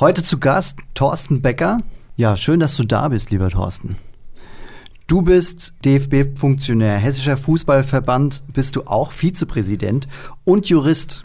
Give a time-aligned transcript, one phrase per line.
[0.00, 1.78] Heute zu Gast Thorsten Becker.
[2.14, 3.96] Ja, schön, dass du da bist, lieber Thorsten.
[5.08, 10.06] Du bist DFB-Funktionär, Hessischer Fußballverband, bist du auch Vizepräsident
[10.44, 11.24] und Jurist.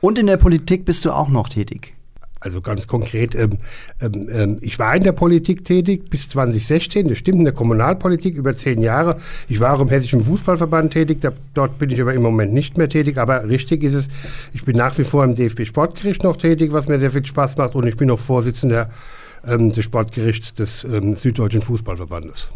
[0.00, 1.96] Und in der Politik bist du auch noch tätig.
[2.44, 3.58] Also ganz konkret, ähm,
[4.02, 8.36] ähm, ähm ich war in der Politik tätig bis 2016, das stimmt, in der Kommunalpolitik
[8.36, 9.16] über zehn Jahre.
[9.48, 12.76] Ich war auch im Hessischen Fußballverband tätig, da, dort bin ich aber im Moment nicht
[12.76, 13.16] mehr tätig.
[13.16, 14.08] Aber richtig ist es,
[14.52, 17.74] ich bin nach wie vor im DFB-Sportgericht noch tätig, was mir sehr viel Spaß macht.
[17.74, 18.90] Und ich bin auch Vorsitzender
[19.46, 22.50] ähm, des Sportgerichts des ähm, Süddeutschen Fußballverbandes.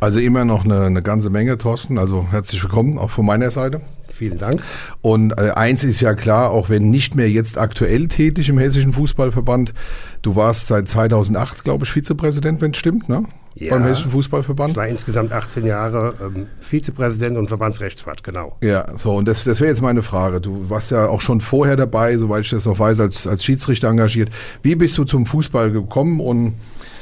[0.00, 1.98] Also immer noch eine, eine ganze Menge, Thorsten.
[1.98, 3.80] Also herzlich willkommen auch von meiner Seite.
[4.08, 4.62] Vielen Dank.
[5.02, 8.92] Und äh, eins ist ja klar, auch wenn nicht mehr jetzt aktuell tätig im Hessischen
[8.92, 9.74] Fußballverband,
[10.22, 13.24] du warst seit 2008, glaube ich, Vizepräsident, wenn es stimmt, ne?
[13.56, 14.70] Ja, beim Hessischen Fußballverband.
[14.70, 18.56] Ich war insgesamt 18 Jahre ähm, Vizepräsident und Verbandsrechtsrat, genau.
[18.60, 20.40] Ja, so, und das, das wäre jetzt meine Frage.
[20.40, 23.88] Du warst ja auch schon vorher dabei, soweit ich das noch weiß, als, als Schiedsrichter
[23.88, 24.30] engagiert.
[24.62, 26.54] Wie bist du zum Fußball gekommen und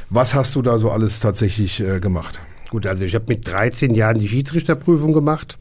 [0.08, 2.40] was hast du da so alles tatsächlich äh, gemacht?
[2.76, 5.56] Gut, also ich habe mit 13 Jahren die Schiedsrichterprüfung gemacht.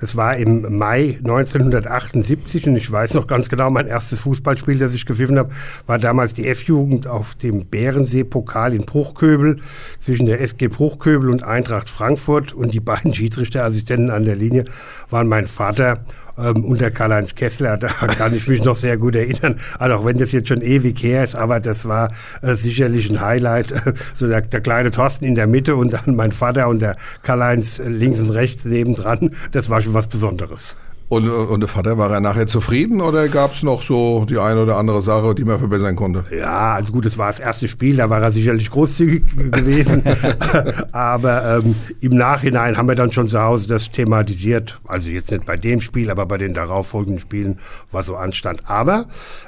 [0.00, 4.92] Das war im Mai 1978 und ich weiß noch ganz genau, mein erstes Fußballspiel, das
[4.92, 5.50] ich gepfiffen habe,
[5.86, 9.60] war damals die F-Jugend auf dem Bärensee-Pokal in Bruchköbel
[10.00, 14.64] zwischen der SG Bruchköbel und Eintracht Frankfurt und die beiden Schiedsrichterassistenten an der Linie
[15.10, 16.04] waren mein Vater
[16.38, 19.56] ähm, unter Karl-Heinz Kessler, da kann ich mich noch sehr gut erinnern.
[19.78, 22.10] Also auch wenn das jetzt schon ewig her ist, aber das war
[22.42, 23.74] äh, sicherlich ein Highlight.
[24.14, 27.80] so der, der, kleine Thorsten in der Mitte und dann mein Vater und der Karl-Heinz
[27.84, 29.30] links und rechts nebendran.
[29.52, 30.76] Das war schon was Besonderes.
[31.08, 34.62] Und, und der Vater, war er nachher zufrieden oder gab es noch so die eine
[34.62, 36.24] oder andere Sache, die man verbessern konnte?
[36.36, 40.02] Ja, also gut, es war das erste Spiel, da war er sicherlich großzügig gewesen.
[40.92, 44.80] aber ähm, im Nachhinein haben wir dann schon zu Hause das thematisiert.
[44.86, 47.58] Also jetzt nicht bei dem Spiel, aber bei den darauffolgenden Spielen,
[47.90, 48.62] was so anstand.
[48.66, 49.06] Aber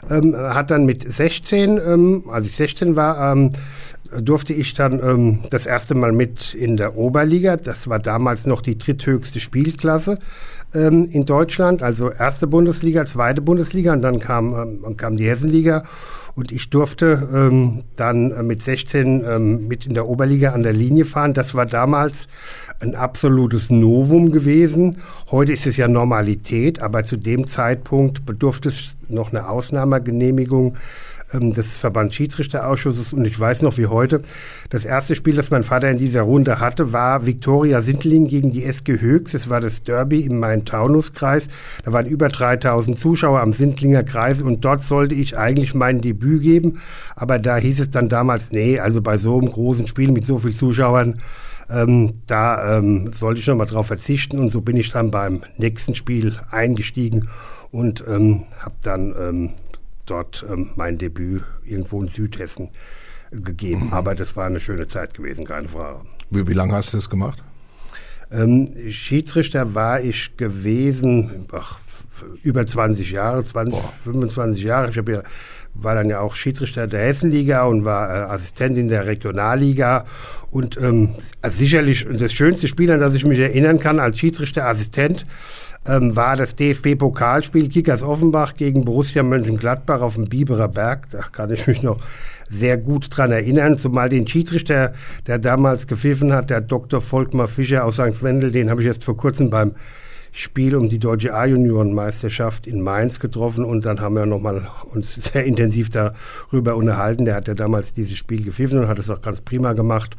[0.08, 3.52] ähm, hat dann mit 16, ähm, als ich 16 war, ähm,
[4.20, 7.56] durfte ich dann ähm, das erste Mal mit in der Oberliga.
[7.56, 10.18] Das war damals noch die dritthöchste Spielklasse
[10.74, 15.84] ähm, in Deutschland, also erste Bundesliga, zweite Bundesliga und dann kam, ähm, kam die Hessenliga.
[16.36, 20.72] Und ich durfte ähm, dann äh, mit 16 ähm, mit in der Oberliga an der
[20.72, 21.34] Linie fahren.
[21.34, 22.28] Das war damals
[22.80, 24.98] ein absolutes Novum gewesen.
[25.30, 30.76] Heute ist es ja Normalität, aber zu dem Zeitpunkt bedurfte es noch eine Ausnahmegenehmigung
[31.32, 34.22] ähm, des Verbandsschiedsrichterausschusses und ich weiß noch wie heute,
[34.70, 38.64] das erste Spiel, das mein Vater in dieser Runde hatte, war Viktoria Sindling gegen die
[38.64, 39.34] SG Höchst.
[39.34, 41.48] Es war das Derby im Main-Taunus-Kreis.
[41.84, 46.42] Da waren über 3000 Zuschauer am Sindlinger Kreis und dort sollte ich eigentlich mein Debüt
[46.42, 46.80] geben.
[47.16, 50.38] Aber da hieß es dann damals, nee, also bei so einem großen Spiel mit so
[50.38, 51.18] vielen Zuschauern,
[51.70, 55.42] ähm, da ähm, sollte ich noch mal drauf verzichten und so bin ich dann beim
[55.56, 57.28] nächsten Spiel eingestiegen
[57.70, 59.52] und ähm, habe dann ähm,
[60.10, 62.70] dort ähm, mein Debüt irgendwo in Südhessen
[63.30, 63.86] gegeben.
[63.86, 63.92] Mhm.
[63.92, 66.02] Aber das war eine schöne Zeit gewesen, keine Frage.
[66.30, 67.42] Wie, wie lange hast du das gemacht?
[68.32, 71.78] Ähm, Schiedsrichter war ich gewesen, ach,
[72.42, 73.92] über 20 Jahre, 20, Boah.
[74.04, 74.90] 25 Jahre.
[74.90, 75.22] Ich ja,
[75.74, 80.04] war dann ja auch Schiedsrichter der Hessenliga und war äh, Assistent in der Regionalliga.
[80.50, 81.14] Und ähm,
[81.48, 85.26] sicherlich das schönste Spiel, an das ich mich erinnern kann als Schiedsrichterassistent,
[85.86, 91.08] ähm, war das DFB-Pokalspiel Kickers Offenbach gegen Borussia Mönchengladbach auf dem Biberer Berg.
[91.10, 91.98] Da kann ich mich noch
[92.48, 94.92] sehr gut dran erinnern, zumal den Schiedsrichter,
[95.26, 97.00] der damals gepfiffen hat, der Dr.
[97.00, 98.22] Volkmar Fischer aus St.
[98.22, 99.74] Wendel, den habe ich jetzt vor kurzem beim
[100.32, 105.44] Spiel um die deutsche A-Juniorenmeisterschaft in Mainz getroffen und dann haben wir nochmal uns sehr
[105.44, 107.24] intensiv darüber unterhalten.
[107.24, 110.16] Der hat ja damals dieses Spiel gepfiffen und hat es auch ganz prima gemacht.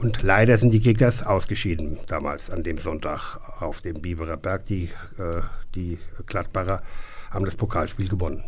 [0.00, 4.64] Und leider sind die Kickers ausgeschieden damals an dem Sonntag auf dem Biberer Berg.
[4.64, 4.84] Die,
[5.18, 5.42] äh,
[5.74, 6.82] die Gladbacher
[7.30, 8.42] haben das Pokalspiel gewonnen.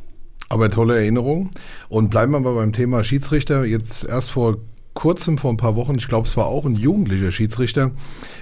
[0.48, 1.50] Aber tolle Erinnerung.
[1.90, 3.64] Und bleiben wir mal beim Thema Schiedsrichter.
[3.64, 4.58] Jetzt erst vor
[4.94, 7.92] kurzem, vor ein paar Wochen, ich glaube, es war auch ein jugendlicher Schiedsrichter,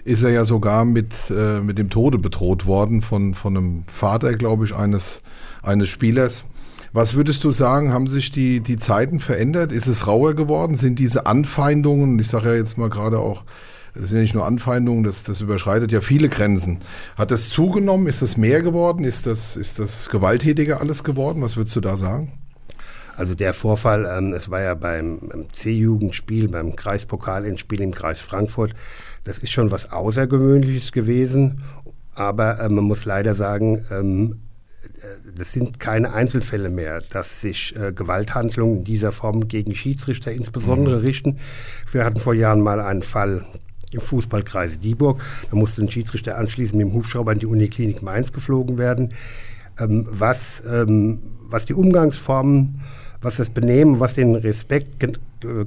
[0.04, 4.34] ist er ja sogar mit, äh, mit dem Tode bedroht worden von, von einem Vater,
[4.34, 5.20] glaube ich, eines,
[5.62, 6.44] eines Spielers.
[6.92, 9.70] Was würdest du sagen, haben sich die, die Zeiten verändert?
[9.70, 10.74] Ist es rauer geworden?
[10.74, 13.44] Sind diese Anfeindungen, ich sage ja jetzt mal gerade auch,
[13.94, 16.78] das sind ja nicht nur Anfeindungen, das, das überschreitet ja viele Grenzen.
[17.16, 18.06] Hat das zugenommen?
[18.08, 19.04] Ist das mehr geworden?
[19.04, 21.42] Ist das, ist das gewalttätiger alles geworden?
[21.42, 22.32] Was würdest du da sagen?
[23.16, 25.20] Also der Vorfall, ähm, es war ja beim,
[25.52, 28.74] C-Jugendspiel, beim Kreispokalendspiel im Kreis Frankfurt,
[29.24, 31.62] das ist schon was Außergewöhnliches gewesen.
[32.14, 34.49] Aber äh, man muss leider sagen, ähm, äh,
[35.36, 40.98] das sind keine Einzelfälle mehr, dass sich äh, Gewalthandlungen in dieser Form gegen Schiedsrichter insbesondere
[40.98, 41.04] mhm.
[41.04, 41.38] richten.
[41.90, 43.46] Wir hatten vor Jahren mal einen Fall
[43.92, 45.20] im Fußballkreis Dieburg.
[45.50, 49.14] Da musste ein Schiedsrichter anschließend mit dem Hubschrauber in die Uniklinik Mainz geflogen werden.
[49.78, 52.80] Ähm, was, ähm, was die Umgangsformen
[53.20, 54.98] was das Benehmen, was den Respekt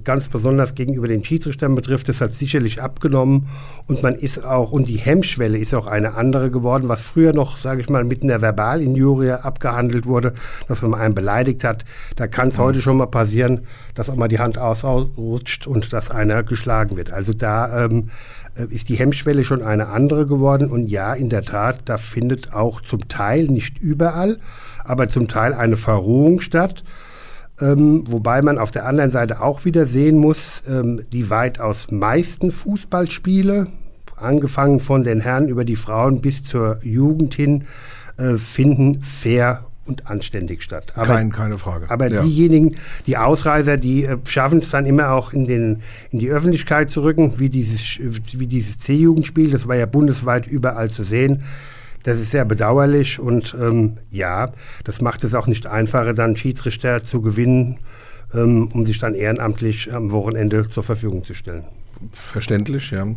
[0.04, 3.48] ganz besonders gegenüber den Schiedsrichtern betrifft, das hat sicherlich abgenommen
[3.88, 7.58] und man ist auch, und die Hemmschwelle ist auch eine andere geworden, was früher noch,
[7.58, 10.34] sage ich mal, mit einer Verbalinjurie abgehandelt wurde,
[10.68, 11.86] dass man einen beleidigt hat.
[12.16, 13.62] Da kann es heute schon mal passieren,
[13.96, 17.12] dass auch mal die Hand ausrutscht und dass einer geschlagen wird.
[17.12, 18.10] Also da ähm,
[18.56, 22.54] äh, ist die Hemmschwelle schon eine andere geworden und ja, in der Tat, da findet
[22.54, 24.38] auch zum Teil, nicht überall,
[24.84, 26.84] aber zum Teil eine Verrohung statt.
[27.64, 32.52] Ähm, wobei man auf der anderen Seite auch wieder sehen muss, ähm, die weitaus meisten
[32.52, 33.68] Fußballspiele,
[34.18, 37.64] angefangen von den Herren über die Frauen bis zur Jugend hin,
[38.18, 40.94] äh, finden fair und anständig statt.
[40.96, 41.90] Aber, Kein, keine Frage.
[41.90, 42.22] Aber ja.
[42.22, 42.76] diejenigen,
[43.06, 45.82] die Ausreißer, die äh, schaffen es dann immer auch in, den,
[46.12, 50.90] in die Öffentlichkeit zu rücken, wie dieses, wie dieses C-Jugendspiel, das war ja bundesweit überall
[50.90, 51.44] zu sehen.
[52.04, 54.52] Das ist sehr bedauerlich und ähm, ja,
[54.84, 57.80] das macht es auch nicht einfacher, dann Schiedsrichter zu gewinnen,
[58.34, 61.64] ähm, um sich dann ehrenamtlich am Wochenende zur Verfügung zu stellen.
[62.12, 63.08] Verständlich, ja.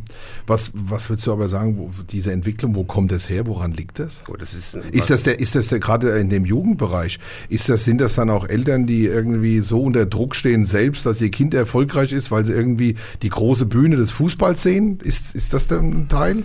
[0.46, 3.46] Was, was würdest du aber sagen, wo, diese Entwicklung, wo kommt das her?
[3.46, 4.22] Woran liegt das?
[4.28, 7.18] Oh, das ist, ist das der, ist das der, gerade in dem Jugendbereich?
[7.48, 11.20] Ist das, sind das dann auch Eltern, die irgendwie so unter Druck stehen selbst, dass
[11.20, 15.00] ihr Kind erfolgreich ist, weil sie irgendwie die große Bühne des Fußballs sehen?
[15.02, 16.44] Ist, ist das der Teil?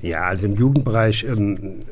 [0.00, 1.82] Ja, also im Jugendbereich ähm,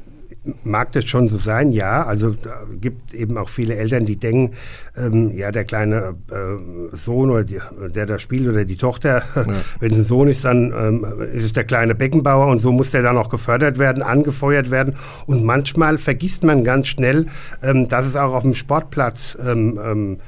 [0.64, 2.04] mag das schon so sein, ja.
[2.04, 2.34] Also
[2.80, 4.54] gibt eben auch viele Eltern, die denken,
[4.96, 7.60] ähm, ja, der kleine äh, Sohn oder die,
[7.94, 9.46] der da spielt oder die Tochter, ja.
[9.80, 12.90] wenn es ein Sohn ist, dann ähm, ist es der kleine Beckenbauer und so muss
[12.90, 14.94] der dann auch gefördert werden, angefeuert werden.
[15.26, 17.26] Und manchmal vergisst man ganz schnell,
[17.62, 20.20] ähm, dass es auch auf dem Sportplatz ähm, ähm,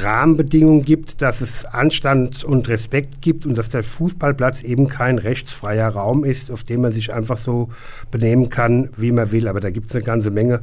[0.00, 5.88] Rahmenbedingungen gibt, dass es Anstand und Respekt gibt und dass der Fußballplatz eben kein rechtsfreier
[5.88, 7.68] Raum ist, auf dem man sich einfach so
[8.10, 9.48] benehmen kann, wie man will.
[9.48, 10.62] Aber da gibt es eine ganze Menge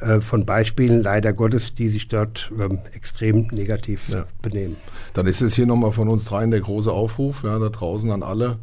[0.00, 4.24] äh, von Beispielen, leider Gottes, die sich dort ähm, extrem negativ ja.
[4.42, 4.76] benehmen.
[5.14, 8.22] Dann ist es hier nochmal von uns dreien der große Aufruf, ja, da draußen an
[8.22, 8.58] alle,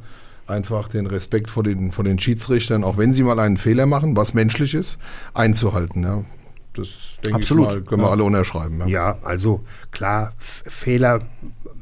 [0.48, 4.16] einfach den Respekt vor den, vor den Schiedsrichtern, auch wenn sie mal einen Fehler machen,
[4.16, 4.98] was menschlich ist,
[5.34, 6.04] einzuhalten.
[6.04, 6.24] Ja.
[6.74, 6.88] Das
[7.26, 7.68] denke Absolut.
[7.68, 8.12] ich mal, können wir ja.
[8.12, 8.80] alle unterschreiben.
[8.80, 11.20] Ja, ja also klar, Fehler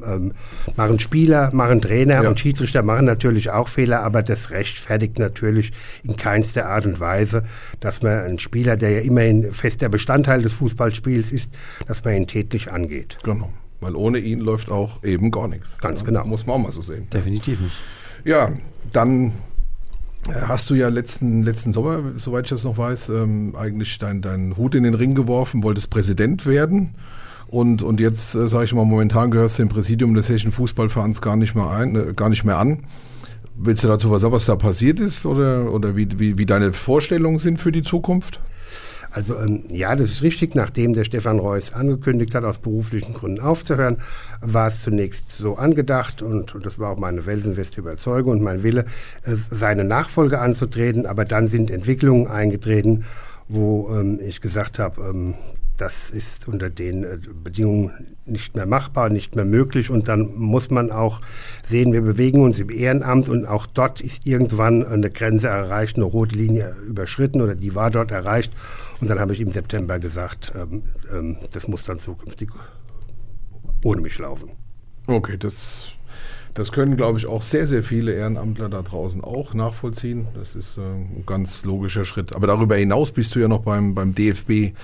[0.04, 0.34] ähm,
[0.76, 2.30] machen Spieler, machen Trainer ja.
[2.30, 5.72] und Schiedsrichter machen natürlich auch Fehler, aber das rechtfertigt natürlich
[6.04, 7.44] in keinster Art und Weise,
[7.80, 11.52] dass man einen Spieler, der ja immerhin fester Bestandteil des Fußballspiels ist,
[11.88, 13.18] dass man ihn tätlich angeht.
[13.24, 13.52] Genau.
[13.82, 15.78] Weil ohne ihn läuft auch eben gar nichts.
[15.80, 16.26] Ganz genau.
[16.26, 17.10] Muss man auch mal so sehen.
[17.12, 17.76] Definitiv nicht.
[18.26, 18.52] Ja,
[18.92, 19.34] dann
[20.28, 24.58] Hast du ja letzten, letzten Sommer, soweit ich das noch weiß, ähm, eigentlich deinen dein
[24.58, 26.96] Hut in den Ring geworfen, wolltest Präsident werden.
[27.48, 31.22] Und, und jetzt, äh, sage ich mal, momentan gehörst du dem Präsidium des Hessischen Fußballvereins
[31.22, 32.84] gar nicht mehr, ein, äh, gar nicht mehr an.
[33.56, 36.74] Willst du dazu was sagen, was da passiert ist oder, oder wie, wie, wie deine
[36.74, 38.40] Vorstellungen sind für die Zukunft?
[39.12, 40.56] Also ähm, ja, das ist richtig.
[40.56, 43.98] Nachdem der Stefan Reuss angekündigt hat, aus beruflichen Gründen aufzuhören,
[44.42, 48.64] war es zunächst so angedacht und, und das war auch meine felsenfeste Überzeugung und mein
[48.64, 48.86] Wille,
[49.24, 51.06] äh, seine Nachfolge anzutreten.
[51.06, 53.06] Aber dann sind Entwicklungen eingetreten,
[53.48, 55.34] wo ähm, ich gesagt habe, ähm,
[55.80, 59.90] das ist unter den äh, Bedingungen nicht mehr machbar, nicht mehr möglich.
[59.90, 61.22] Und dann muss man auch
[61.66, 66.06] sehen, wir bewegen uns im Ehrenamt und auch dort ist irgendwann eine Grenze erreicht, eine
[66.06, 68.52] rote Linie überschritten oder die war dort erreicht.
[69.00, 72.50] Und dann habe ich im September gesagt, ähm, ähm, das muss dann zukünftig
[73.84, 74.52] ohne mich laufen.
[75.08, 75.88] Okay, das,
[76.54, 80.28] das können, glaube ich, auch sehr, sehr viele Ehrenamtler da draußen auch nachvollziehen.
[80.36, 82.34] Das ist äh, ein ganz logischer Schritt.
[82.34, 84.76] Aber darüber hinaus bist du ja noch beim, beim DFB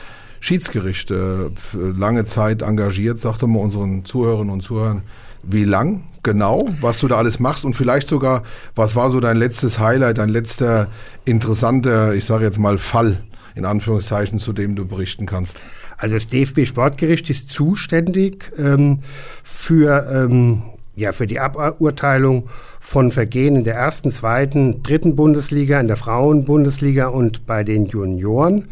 [0.45, 3.19] Schiedsgericht äh, lange Zeit engagiert.
[3.19, 5.01] Sag doch mal unseren Zuhörerinnen und Zuhörern,
[5.41, 8.43] wie lang genau, was du da alles machst und vielleicht sogar,
[8.75, 10.87] was war so dein letztes Highlight, dein letzter
[11.23, 13.23] interessanter, ich sage jetzt mal Fall,
[13.55, 15.57] in Anführungszeichen, zu dem du berichten kannst?
[15.97, 18.99] Also das DFB Sportgericht ist zuständig ähm,
[19.43, 20.61] für, ähm,
[20.95, 22.49] ja, für die Aburteilung
[22.79, 28.67] von Vergehen in der ersten, zweiten, dritten Bundesliga, in der Frauenbundesliga und bei den Junioren.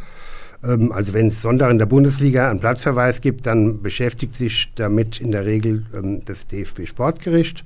[0.64, 5.20] Ähm, also wenn es Sonntag in der Bundesliga einen Platzverweis gibt, dann beschäftigt sich damit
[5.20, 7.64] in der Regel ähm, das DFB Sportgericht,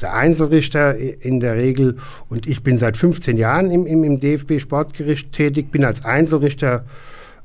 [0.00, 1.96] der Einzelrichter in der Regel.
[2.28, 6.84] Und ich bin seit 15 Jahren im, im, im DFB Sportgericht tätig, bin als Einzelrichter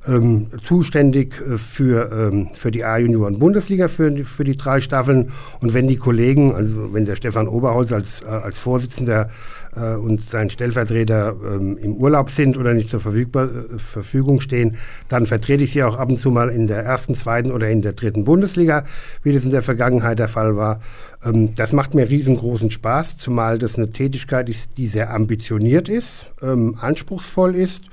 [0.07, 5.31] ähm, zuständig äh, für, ähm, für die A-Junioren-Bundesliga, für, für die drei Staffeln.
[5.61, 9.29] Und wenn die Kollegen, also wenn der Stefan Oberholz als, äh, als Vorsitzender
[9.75, 14.77] äh, und sein Stellvertreter ähm, im Urlaub sind oder nicht zur verfügbar, äh, Verfügung stehen,
[15.07, 17.81] dann vertrete ich sie auch ab und zu mal in der ersten, zweiten oder in
[17.81, 18.83] der dritten Bundesliga,
[19.23, 20.81] wie das in der Vergangenheit der Fall war.
[21.25, 26.25] Ähm, das macht mir riesengroßen Spaß, zumal das eine Tätigkeit ist, die sehr ambitioniert ist,
[26.41, 27.83] ähm, anspruchsvoll ist.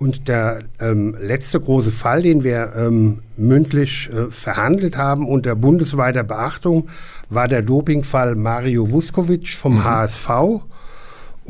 [0.00, 6.24] Und der ähm, letzte große Fall, den wir ähm, mündlich äh, verhandelt haben unter bundesweiter
[6.24, 6.88] Beachtung,
[7.28, 10.30] war der Dopingfall Mario Vuskovic vom HSV.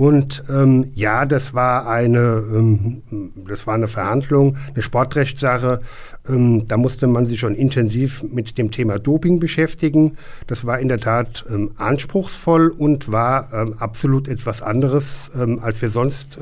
[0.00, 3.02] Und ähm, ja, das war eine, ähm,
[3.47, 5.83] das war eine Verhandlung, eine Sportrechtssache.
[6.26, 10.16] Ähm, da musste man sich schon intensiv mit dem Thema Doping beschäftigen.
[10.47, 15.83] Das war in der Tat ähm, anspruchsvoll und war ähm, absolut etwas anderes, ähm, als
[15.83, 16.38] wir sonst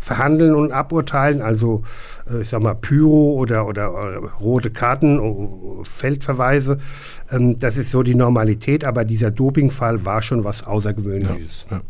[0.00, 1.40] verhandeln und aburteilen.
[1.40, 1.84] Also
[2.28, 6.78] äh, ich sag mal Pyro oder oder äh, rote Karten, oh, Feldverweise.
[7.30, 8.84] Das ist so die Normalität.
[8.84, 11.66] Aber dieser Dopingfall war schon was Außergewöhnliches.
[11.70, 11.76] Ja.
[11.76, 11.82] Ja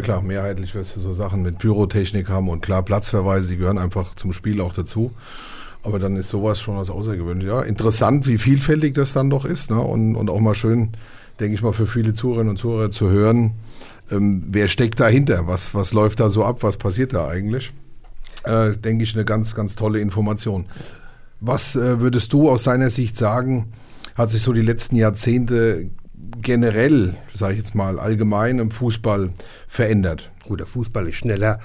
[0.00, 4.14] klar, mehrheitlich wirst du so Sachen mit Pyrotechnik haben und klar, Platzverweise, die gehören einfach
[4.14, 5.12] zum Spiel auch dazu.
[5.82, 7.52] Aber dann ist sowas schon was Außergewöhnliches.
[7.52, 9.70] Ja, interessant, wie vielfältig das dann doch ist.
[9.70, 9.78] Ne?
[9.78, 10.92] Und, und auch mal schön,
[11.40, 13.52] denke ich mal, für viele Zuhörerinnen und Zuhörer zu hören,
[14.10, 17.72] ähm, wer steckt dahinter, was, was läuft da so ab, was passiert da eigentlich.
[18.44, 20.66] Äh, denke ich, eine ganz, ganz tolle Information.
[21.40, 23.72] Was äh, würdest du aus deiner Sicht sagen,
[24.14, 25.90] hat sich so die letzten Jahrzehnte
[26.40, 29.30] generell, sage ich jetzt mal, allgemein im Fußball
[29.68, 30.30] verändert?
[30.46, 31.58] Gut, der Fußball ist schneller,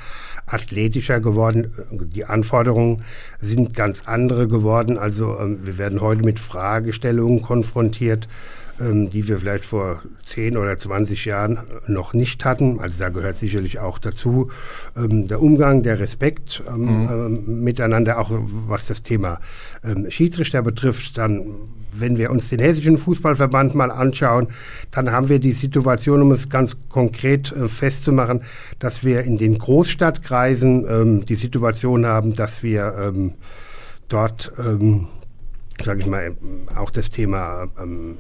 [0.46, 1.74] athletischer geworden.
[2.14, 3.04] Die Anforderungen
[3.40, 4.98] sind ganz andere geworden.
[4.98, 8.28] Also ähm, wir werden heute mit Fragestellungen konfrontiert,
[8.80, 12.80] ähm, die wir vielleicht vor 10 oder 20 Jahren noch nicht hatten.
[12.80, 14.50] Also da gehört sicherlich auch dazu
[14.96, 19.40] ähm, der Umgang, der Respekt ähm, ähm, miteinander, auch was das Thema
[19.84, 21.18] ähm, Schiedsrichter betrifft.
[21.18, 21.56] Dann
[21.92, 24.50] wenn wir uns den hessischen Fußballverband mal anschauen,
[24.92, 28.44] dann haben wir die Situation, um es ganz konkret äh, festzumachen,
[28.78, 33.14] dass wir in den Großstadtkreisen ähm, die Situation haben, dass wir
[34.10, 35.08] dort, ähm,
[35.82, 36.36] sage ich mal,
[36.76, 38.18] auch das Thema ähm,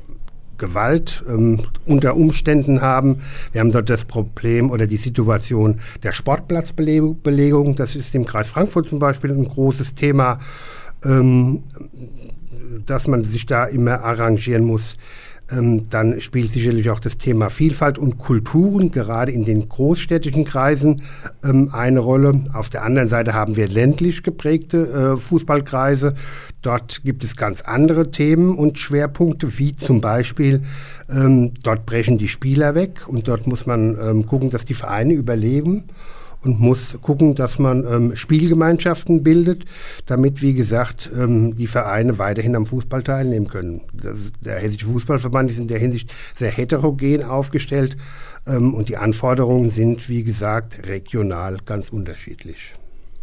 [0.60, 3.22] Gewalt ähm, unter Umständen haben.
[3.52, 7.76] Wir haben dort das Problem oder die Situation der Sportplatzbelegung.
[7.76, 10.38] Das ist im Kreis Frankfurt zum Beispiel ein großes Thema.
[11.04, 11.64] Ähm,
[12.86, 14.98] dass man sich da immer arrangieren muss.
[15.52, 21.02] Ähm, dann spielt sicherlich auch das Thema Vielfalt und Kulturen, gerade in den großstädtischen Kreisen,
[21.44, 22.46] ähm, eine Rolle.
[22.54, 26.14] Auf der anderen Seite haben wir ländlich geprägte äh, Fußballkreise.
[26.62, 30.62] Dort gibt es ganz andere Themen und Schwerpunkte, wie zum Beispiel,
[31.10, 35.86] ähm, dort brechen die Spieler weg und dort muss man gucken, dass die Vereine überleben
[36.44, 39.66] und muss gucken, dass man ähm, Spielgemeinschaften bildet,
[40.06, 43.82] damit, wie gesagt, ähm, die Vereine weiterhin am Fußball teilnehmen können.
[43.94, 47.98] Das, der Hessische Fußballverband ist in der Hinsicht sehr heterogen aufgestellt
[48.48, 52.74] ähm, und die Anforderungen sind, wie gesagt, regional ganz unterschiedlich.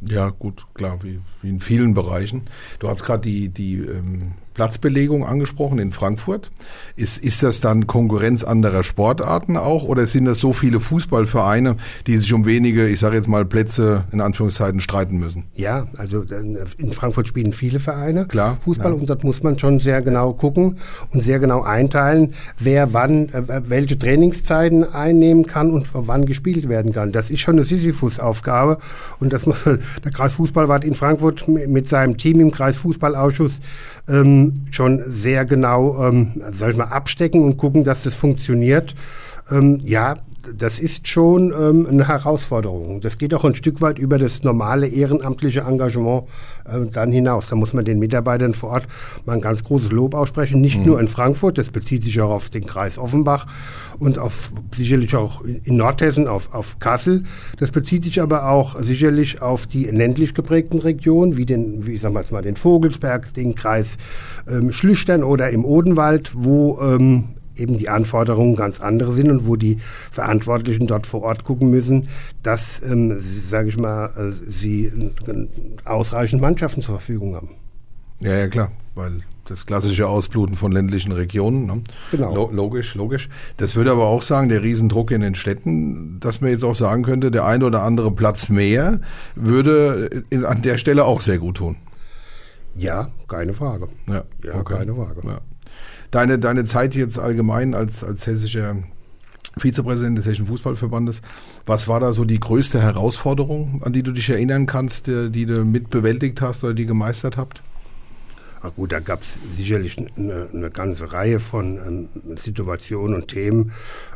[0.06, 2.42] Ja, gut, klar, wie, wie in vielen Bereichen.
[2.78, 6.50] Du hast gerade die, die ähm, Platzbelegung angesprochen in Frankfurt.
[6.96, 12.16] Ist, ist das dann Konkurrenz anderer Sportarten auch oder sind das so viele Fußballvereine, die
[12.16, 15.44] sich um wenige, ich sage jetzt mal, Plätze in Anführungszeichen streiten müssen?
[15.54, 18.98] Ja, also äh, in Frankfurt spielen viele Vereine Klar, Fußball ja.
[18.98, 20.78] und dort muss man schon sehr genau gucken
[21.12, 26.94] und sehr genau einteilen, wer wann äh, welche Trainingszeiten einnehmen kann und wann gespielt werden
[26.94, 27.12] kann.
[27.12, 28.78] Das ist schon eine Sisyphus-Aufgabe
[29.20, 33.60] und das muss der Kreisfußballwart in Frankfurt mit, mit seinem Team im Kreisfußballausschuss
[34.08, 38.94] ähm, schon sehr genau, ähm, sag ich mal, abstecken und gucken, dass das funktioniert.
[39.50, 40.16] Ähm, ja,
[40.54, 43.00] das ist schon ähm, eine Herausforderung.
[43.00, 46.24] Das geht auch ein Stück weit über das normale ehrenamtliche Engagement
[46.64, 47.48] äh, dann hinaus.
[47.48, 48.86] Da muss man den Mitarbeitern vor Ort
[49.24, 50.60] mal ein ganz großes Lob aussprechen.
[50.60, 53.46] Nicht nur in Frankfurt, das bezieht sich auch auf den Kreis Offenbach
[53.98, 57.24] und auf sicherlich auch in Nordhessen, auf, auf Kassel.
[57.58, 62.00] Das bezieht sich aber auch sicherlich auf die ländlich geprägten Regionen, wie den, wie ich
[62.00, 63.96] sag mal den Vogelsberg, den Kreis
[64.48, 69.56] ähm, Schlüchtern oder im Odenwald, wo ähm, eben die Anforderungen ganz andere sind und wo
[69.56, 69.78] die
[70.10, 72.08] Verantwortlichen dort vor Ort gucken müssen,
[72.42, 75.46] dass, ähm, sage ich mal, äh, sie äh,
[75.84, 77.50] ausreichend Mannschaften zur Verfügung haben.
[78.20, 81.66] Ja, ja, klar, weil das klassische Ausbluten von ländlichen Regionen.
[81.66, 81.82] Ne?
[82.10, 82.34] Genau.
[82.34, 83.28] Lo logisch, logisch.
[83.56, 87.04] Das würde aber auch sagen, der Riesendruck in den Städten, dass man jetzt auch sagen
[87.04, 89.00] könnte, der ein oder andere Platz mehr
[89.34, 91.76] würde in, an der Stelle auch sehr gut tun.
[92.76, 93.88] Ja, keine Frage.
[94.08, 95.22] Ja, Ja, keine Frage.
[95.24, 95.40] Ja.
[96.10, 98.76] Deine, deine Zeit jetzt allgemein als, als hessischer
[99.58, 101.22] Vizepräsident des Hessischen Fußballverbandes.
[101.64, 105.46] Was war da so die größte Herausforderung, an die du dich erinnern kannst, die, die
[105.46, 107.62] du mit bewältigt hast oder die gemeistert habt?
[108.62, 113.72] Na gut, da gab es sicherlich eine, eine, ganze Reihe von ähm, Situationen und Themen,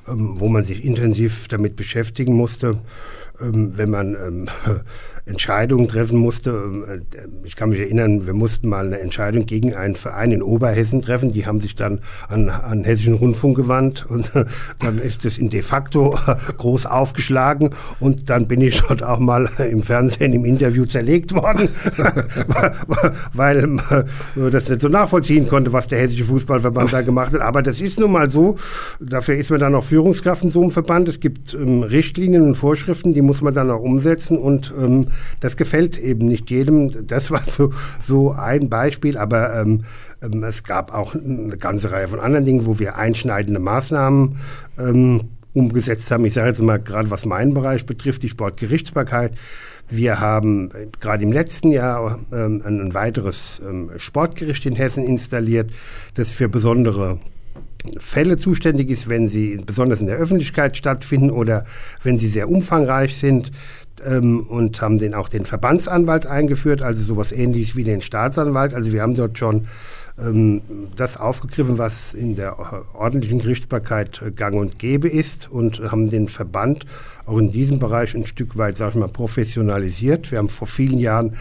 [0.09, 2.81] ähm, wo man sich intensiv damit beschäftigen musste.
[3.43, 4.47] Ähm, wenn man ähm,
[5.27, 6.51] Entscheidungen treffen musste.
[6.51, 10.43] Ähm, äh, ich kann mich erinnern, wir mussten mal eine Entscheidung gegen einen Verein in
[10.43, 11.33] Oberhessen treffen.
[11.33, 14.31] Die haben sich dann an, an Hessischen Rundfunk gewandt und
[14.81, 16.19] dann ist es in de facto
[16.59, 17.71] groß aufgeschlagen
[18.01, 21.69] und dann bin ich dort auch mal im Fernsehen im Interview zerlegt worden,
[23.33, 27.41] weil man das nicht so nachvollziehen konnte, was der Hessische Fußballverband da gemacht hat.
[27.41, 28.57] Aber das ist nun mal so.
[29.01, 31.09] Dafür ist man dann auch Führungskraft in so einem Verband.
[31.09, 35.07] Es gibt Richtlinien und Vorschriften, die muss man dann auch umsetzen und ähm,
[35.39, 37.07] das gefällt eben nicht jedem.
[37.07, 37.73] Das war so,
[38.03, 39.85] so ein Beispiel, aber ähm,
[40.21, 44.37] ähm, es gab auch eine ganze Reihe von anderen Dingen, wo wir einschneidende Maßnahmen
[44.81, 45.21] ähm,
[45.55, 46.25] umgesetzt haben.
[46.25, 49.35] Ich sage jetzt mal gerade, was meinen Bereich betrifft, die Sportgerichtsbarkeit.
[49.89, 55.71] Wir haben äh, gerade im letzten Jahr ähm, ein, weiteres ähm, Sportgericht in Hessen installiert,
[56.15, 57.21] das für besondere
[57.99, 61.65] Fälle zuständig ist, wenn sie besonders in der Öffentlichkeit stattfinden oder
[62.03, 63.53] wenn sie sehr umfangreich sind
[64.05, 68.75] ähm, und haben den auch den Verbandsanwalt eingeführt, also sowas ähnliches wie den Staatsanwalt.
[68.75, 69.67] Also wir haben dort schon
[70.19, 70.63] ähm,
[70.97, 72.57] das aufgegriffen, was in der
[72.95, 76.87] ordentlichen Gerichtsbarkeit äh, gang und gäbe ist und haben den Verband
[77.27, 80.31] auch in diesem Bereich ein Stück weit, sag ich mal, professionalisiert.
[80.31, 81.37] Wir haben vor vielen Jahren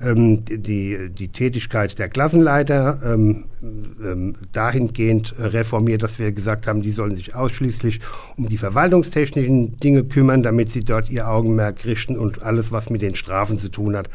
[0.00, 6.90] ähm, die, die Tätigkeit der Klassenleiter ähm, ähm, dahingehend reformiert, dass wir gesagt haben, die
[6.90, 8.00] sollen sich ausschließlich
[8.36, 13.00] um die verwaltungstechnischen Dinge kümmern, damit sie dort ihr Augenmerk richten und alles, was mit
[13.02, 14.08] den Strafen zu tun hat,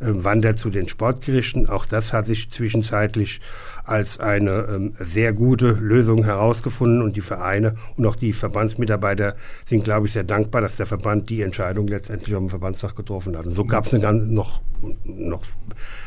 [0.00, 1.68] äh, wandert zu den Sportgerichten.
[1.68, 3.40] Auch das hat sich zwischenzeitlich
[3.88, 9.34] als eine ähm, sehr gute Lösung herausgefunden und die Vereine und auch die Verbandsmitarbeiter
[9.66, 13.46] sind, glaube ich, sehr dankbar, dass der Verband die Entscheidung letztendlich am Verbandstag getroffen hat.
[13.46, 14.60] Und so gab es noch,
[15.04, 15.42] noch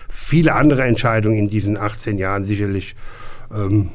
[0.09, 2.95] viele andere Entscheidungen in diesen 18 Jahren sicherlich,
[3.53, 3.89] ähm,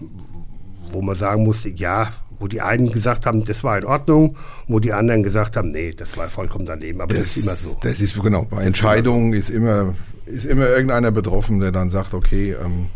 [0.91, 4.37] wo man sagen musste, ja, wo die einen gesagt haben, das war in Ordnung,
[4.69, 7.01] wo die anderen gesagt haben, nee, das war vollkommen daneben.
[7.01, 7.77] Aber das, das ist immer so.
[7.81, 8.43] Das ist genau.
[8.43, 9.95] Bei Entscheidungen ist immer,
[10.27, 12.87] ist immer irgendeiner betroffen, der dann sagt, okay, ähm,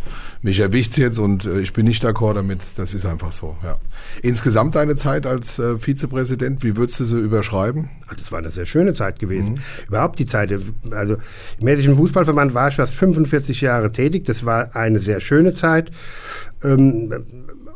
[0.43, 2.61] mich erwischt jetzt und äh, ich bin nicht d'accord damit.
[2.77, 3.57] Das ist einfach so.
[3.63, 3.77] Ja.
[4.23, 7.91] Insgesamt deine Zeit als äh, Vizepräsident, wie würdest du sie überschreiben?
[8.17, 9.55] Das war eine sehr schöne Zeit gewesen.
[9.55, 9.89] Mhm.
[9.89, 10.53] Überhaupt die Zeit.
[10.91, 11.17] Also
[11.59, 14.25] im Hessischen Fußballverband war ich fast 45 Jahre tätig.
[14.25, 15.91] Das war eine sehr schöne Zeit.
[16.65, 17.13] Ähm,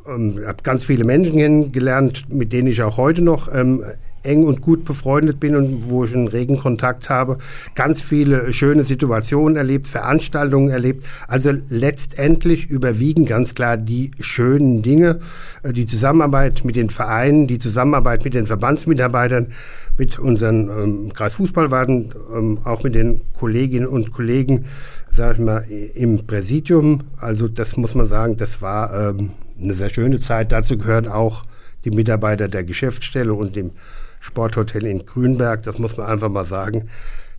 [0.07, 3.83] ähm, habe ganz viele Menschen kennengelernt, mit denen ich auch heute noch ähm,
[4.25, 7.39] eng und gut befreundet bin und wo ich einen regen Kontakt habe.
[7.75, 11.05] Ganz viele schöne Situationen erlebt, Veranstaltungen erlebt.
[11.29, 15.21] Also letztendlich überwiegen ganz klar die schönen Dinge.
[15.63, 19.49] Äh, die Zusammenarbeit mit den Vereinen, die Zusammenarbeit mit den Verbandsmitarbeitern,
[19.99, 24.65] mit unseren ähm, Kreisfußballwarten, ähm, auch mit den Kolleginnen und Kollegen,
[25.11, 25.65] sag ich mal,
[25.95, 27.05] im Präsidium.
[27.19, 30.53] Also das muss man sagen, das war ähm, eine sehr schöne Zeit.
[30.53, 31.45] Dazu gehören auch
[31.85, 33.73] die Mitarbeiter der Geschäftsstelle und dem
[34.21, 35.63] Sporthotel in Grünberg.
[35.63, 36.89] Das muss man einfach mal sagen.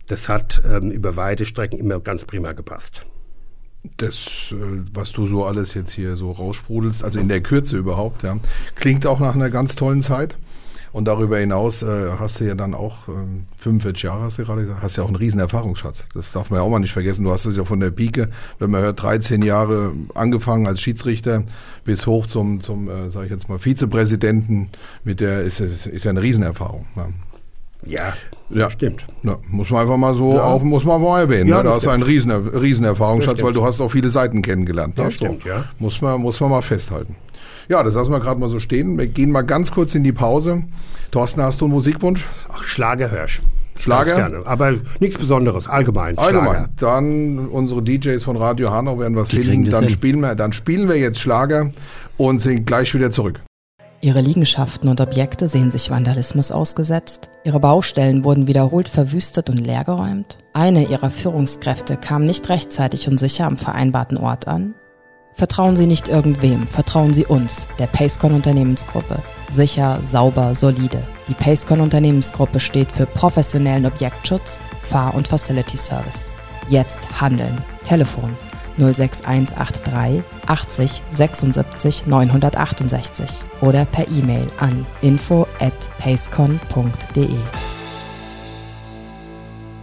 [0.06, 3.02] Das hat ähm, über weite Strecken immer ganz prima gepasst.
[3.96, 4.54] Das, äh,
[4.92, 8.38] was du so alles jetzt hier so raussprudelst, also in der Kürze überhaupt, ja,
[8.74, 10.36] klingt auch nach einer ganz tollen Zeit.
[10.96, 14.62] Und darüber hinaus äh, hast du ja dann auch ähm, 45 Jahre, hast du gerade
[14.62, 16.06] gesagt, hast ja auch einen riesen Erfahrungsschatz.
[16.14, 17.22] Das darf man ja auch mal nicht vergessen.
[17.22, 21.42] Du hast es ja von der Pike, wenn man hört, 13 Jahre angefangen als Schiedsrichter
[21.84, 24.70] bis hoch zum, zum äh, sage ich jetzt mal, Vizepräsidenten.
[25.04, 26.86] Mit der ist, ist, ist ja eine Riesenerfahrung.
[26.96, 27.08] Ja.
[27.84, 28.14] Ja,
[28.48, 29.06] ja, stimmt.
[29.22, 30.44] Ja, muss man einfach mal so ja.
[30.44, 31.50] auch, muss man mal erwähnen.
[31.50, 31.64] Ja, ne?
[31.64, 34.96] Da hast du einen riesen, riesen Erfahrungsschatz, weil du hast auch viele Seiten kennengelernt.
[34.96, 35.04] Ne?
[35.04, 35.48] Ja, stimmt, so.
[35.50, 35.66] ja.
[35.78, 37.16] Muss man, muss man mal festhalten.
[37.68, 38.98] Ja, das lassen wir gerade mal so stehen.
[38.98, 40.62] Wir gehen mal ganz kurz in die Pause.
[41.10, 42.24] Thorsten, hast du einen Musikwunsch?
[42.52, 43.40] Ach, Schlager hörst.
[43.78, 44.16] Schlager?
[44.16, 44.42] Gerne.
[44.44, 46.16] Aber nichts Besonderes, allgemein.
[46.16, 46.46] Allgemein.
[46.46, 46.68] Schlager.
[46.76, 49.70] Dann unsere DJs von Radio Hanau werden was die finden.
[49.70, 51.70] Dann spielen, wir, dann spielen wir jetzt Schlager
[52.16, 53.40] und sind gleich wieder zurück.
[54.00, 57.30] Ihre Liegenschaften und Objekte sehen sich Vandalismus ausgesetzt.
[57.44, 60.38] Ihre Baustellen wurden wiederholt verwüstet und leergeräumt.
[60.52, 64.74] Eine ihrer Führungskräfte kam nicht rechtzeitig und sicher am vereinbarten Ort an.
[65.36, 69.22] Vertrauen Sie nicht irgendwem, vertrauen Sie uns, der Pacecon Unternehmensgruppe.
[69.50, 71.02] Sicher, sauber, solide.
[71.28, 76.26] Die Pacecon Unternehmensgruppe steht für professionellen Objektschutz, Fahr- und Facility Service.
[76.70, 77.62] Jetzt handeln.
[77.84, 78.34] Telefon
[78.78, 87.28] 06183 80 76 968 oder per E-Mail an info at pacecon.de.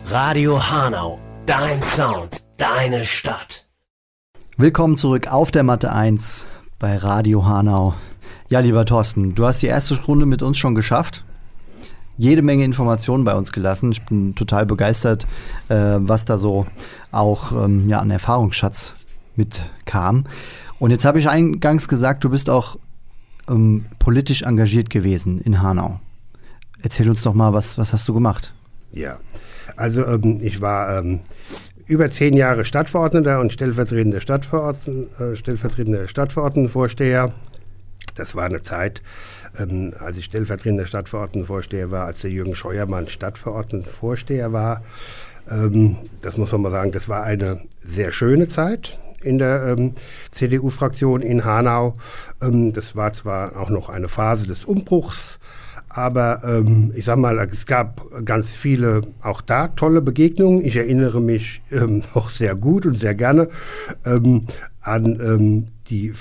[0.06, 3.68] Radio Hanau, dein Sound, deine Stadt.
[4.56, 6.46] Willkommen zurück auf der Matte 1
[6.78, 7.96] bei Radio Hanau.
[8.50, 11.26] Ja, lieber Thorsten, du hast die erste Runde mit uns schon geschafft.
[12.18, 13.92] Jede Menge Informationen bei uns gelassen.
[13.92, 15.26] Ich bin total begeistert,
[15.70, 16.68] äh, was da so
[17.12, 18.94] auch ähm, ja, an Erfahrungsschatz
[19.36, 20.26] mitkam.
[20.78, 22.78] Und jetzt habe ich eingangs gesagt, du bist auch
[23.50, 26.00] ähm, politisch engagiert gewesen in Hanau.
[26.80, 28.54] Erzähl uns doch mal, was, was hast du gemacht?
[28.92, 29.18] Ja,
[29.76, 31.22] also ähm, ich war ähm,
[31.86, 37.34] über zehn Jahre Stadtverordneter und stellvertretender, Stadtverordn äh, stellvertretender Stadtverordnetenvorsteher.
[38.16, 39.02] Das war eine Zeit,
[39.58, 44.84] ähm, als ich stellvertretender Stadtverordnetenvorsteher war, als der Jürgen Scheuermann Stadtverordnetenvorsteher war.
[45.50, 49.96] Ähm, das muss man mal sagen, das war eine sehr schöne Zeit in der ähm,
[50.32, 51.96] CDU-Fraktion in Hanau.
[52.42, 55.40] Ähm, das war zwar auch noch eine Phase des Umbruchs,
[55.94, 60.66] aber ähm, ich sag mal, es gab ganz viele auch da tolle Begegnungen.
[60.66, 63.48] Ich erinnere mich ähm, noch sehr gut und sehr gerne
[64.06, 64.48] ähm,
[64.82, 66.14] an ähm, die,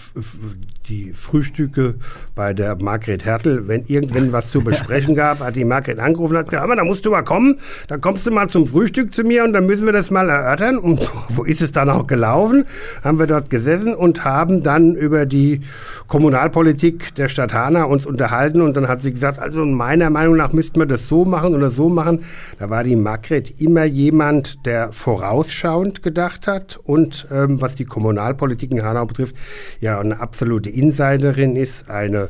[0.88, 1.94] die Frühstücke
[2.35, 3.68] bei der Margret Hertel.
[3.68, 6.85] Wenn irgendwann was zu besprechen gab, hat die Margret angerufen und hat gesagt, aber da
[6.85, 9.87] musst du mal kommen, da kommst du mal zum Frühstück zu mir und dann müssen
[9.87, 10.79] wir das mal erörtern.
[10.79, 12.64] Und wo ist es dann auch gelaufen?
[13.03, 15.62] Haben wir dort gesessen und haben dann über die
[16.09, 20.53] Kommunalpolitik der Stadt Hanau uns unterhalten und dann hat sie gesagt, also meiner Meinung nach
[20.53, 22.25] müssten wir das so machen oder so machen.
[22.59, 28.70] Da war die Margret immer jemand, der vorausschauend gedacht hat und ähm, was die Kommunalpolitik
[28.72, 29.37] in Hanau betrifft,
[29.80, 32.28] ja eine absolute Insiderin ist, eine,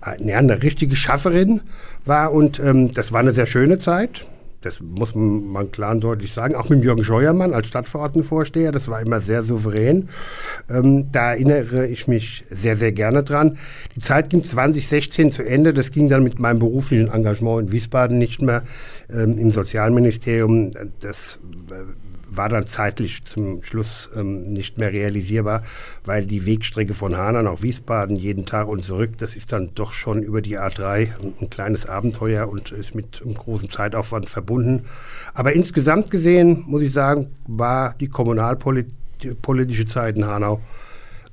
[0.00, 1.60] eine, eine richtige Schafferin
[2.04, 4.26] war und ähm, das war eine sehr schöne Zeit.
[4.62, 6.54] Das muss man klar und deutlich sagen.
[6.54, 10.08] Auch mit Jürgen Scheuermann als Stadtverordnetenvorsteher, das war immer sehr souverän.
[10.70, 13.58] Ähm, da erinnere ich mich sehr, sehr gerne dran.
[13.96, 15.74] Die Zeit ging 2016 zu Ende.
[15.74, 18.62] Das ging dann mit meinem beruflichen Engagement in Wiesbaden nicht mehr
[19.12, 20.70] ähm, im Sozialministerium.
[21.00, 21.82] Das äh,
[22.36, 25.62] war dann zeitlich zum Schluss ähm, nicht mehr realisierbar,
[26.04, 29.92] weil die Wegstrecke von Hanau nach Wiesbaden jeden Tag und zurück, das ist dann doch
[29.92, 34.84] schon über die A3 ein, ein kleines Abenteuer und ist mit einem großen Zeitaufwand verbunden.
[35.34, 40.60] Aber insgesamt gesehen, muss ich sagen, war die kommunalpolitische Zeit in Hanau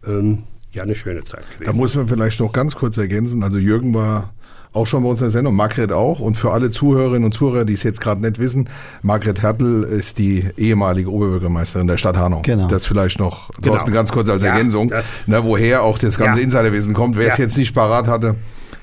[0.05, 1.65] ähm, ja eine schöne Zeit gewesen.
[1.65, 3.43] Da muss man vielleicht noch ganz kurz ergänzen.
[3.43, 4.33] Also Jürgen war
[4.71, 6.19] auch schon bei uns in der Sendung, Margret auch.
[6.19, 8.69] Und für alle Zuhörerinnen und Zuhörer, die es jetzt gerade nicht wissen,
[9.01, 12.41] Margret Hertel ist die ehemalige Oberbürgermeisterin der Stadt Hanau.
[12.43, 12.67] Genau.
[12.67, 13.69] Das vielleicht noch, genau.
[13.69, 14.91] Thorsten, ganz kurz als ja, Ergänzung,
[15.25, 16.45] ne, woher auch das ganze ja.
[16.45, 17.17] Insiderwissen kommt.
[17.17, 17.31] Wer ja.
[17.33, 18.35] es jetzt nicht parat hatte,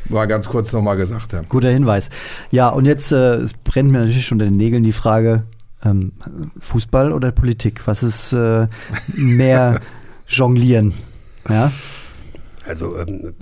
[0.09, 1.33] war ganz kurz nochmal gesagt.
[1.33, 1.43] Ja.
[1.49, 2.11] Guter Hinweis.
[2.51, 5.45] Ja, und jetzt äh, es brennt mir natürlich schon in den Nägeln die Frage,
[5.85, 6.13] ähm,
[6.61, 7.83] Fußball oder Politik?
[7.87, 8.67] Was ist äh,
[9.15, 9.81] mehr
[10.27, 10.95] Jonglieren?
[11.49, 11.71] Ja?
[12.67, 13.35] Also ähm,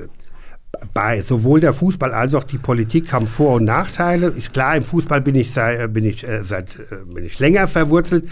[0.93, 4.29] bei sowohl der Fußball als auch die Politik haben Vor- und Nachteile.
[4.29, 7.67] Ist klar, im Fußball bin ich seit, bin ich, äh, seit äh, bin ich länger
[7.67, 8.25] verwurzelt.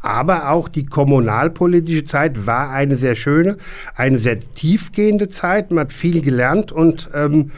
[0.00, 3.56] Aber auch die kommunalpolitische Zeit war eine sehr schöne,
[3.94, 5.70] eine sehr tiefgehende Zeit.
[5.70, 7.52] Man hat viel gelernt und ähm,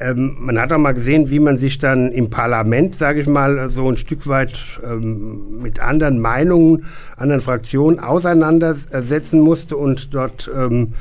[0.00, 3.70] ähm, man hat auch mal gesehen, wie man sich dann im Parlament, sage ich mal,
[3.70, 6.84] so ein Stück weit ähm, mit anderen Meinungen,
[7.16, 10.94] anderen Fraktionen auseinandersetzen musste und dort ähm,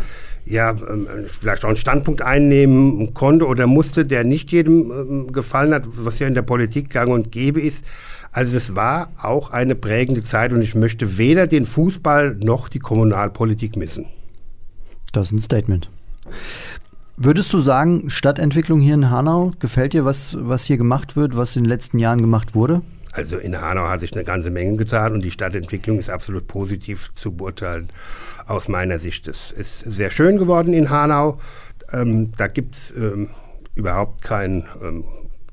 [0.45, 1.07] ja, ähm,
[1.39, 6.19] vielleicht auch einen Standpunkt einnehmen konnte oder musste, der nicht jedem ähm, gefallen hat, was
[6.19, 7.83] ja in der Politik gang und gäbe ist.
[8.31, 12.79] Also es war auch eine prägende Zeit und ich möchte weder den Fußball noch die
[12.79, 14.07] Kommunalpolitik missen.
[15.11, 15.89] Das ist ein Statement.
[17.15, 21.55] Würdest du sagen, Stadtentwicklung hier in Hanau, gefällt dir, was, was hier gemacht wird, was
[21.55, 22.81] in den letzten Jahren gemacht wurde?
[23.13, 27.13] Also in Hanau hat sich eine ganze Menge getan und die Stadtentwicklung ist absolut positiv
[27.13, 27.89] zu beurteilen
[28.47, 29.27] aus meiner Sicht.
[29.27, 31.37] Es ist sehr schön geworden in Hanau.
[31.91, 33.29] Ähm, da gibt es ähm,
[33.75, 35.03] überhaupt kein, ähm,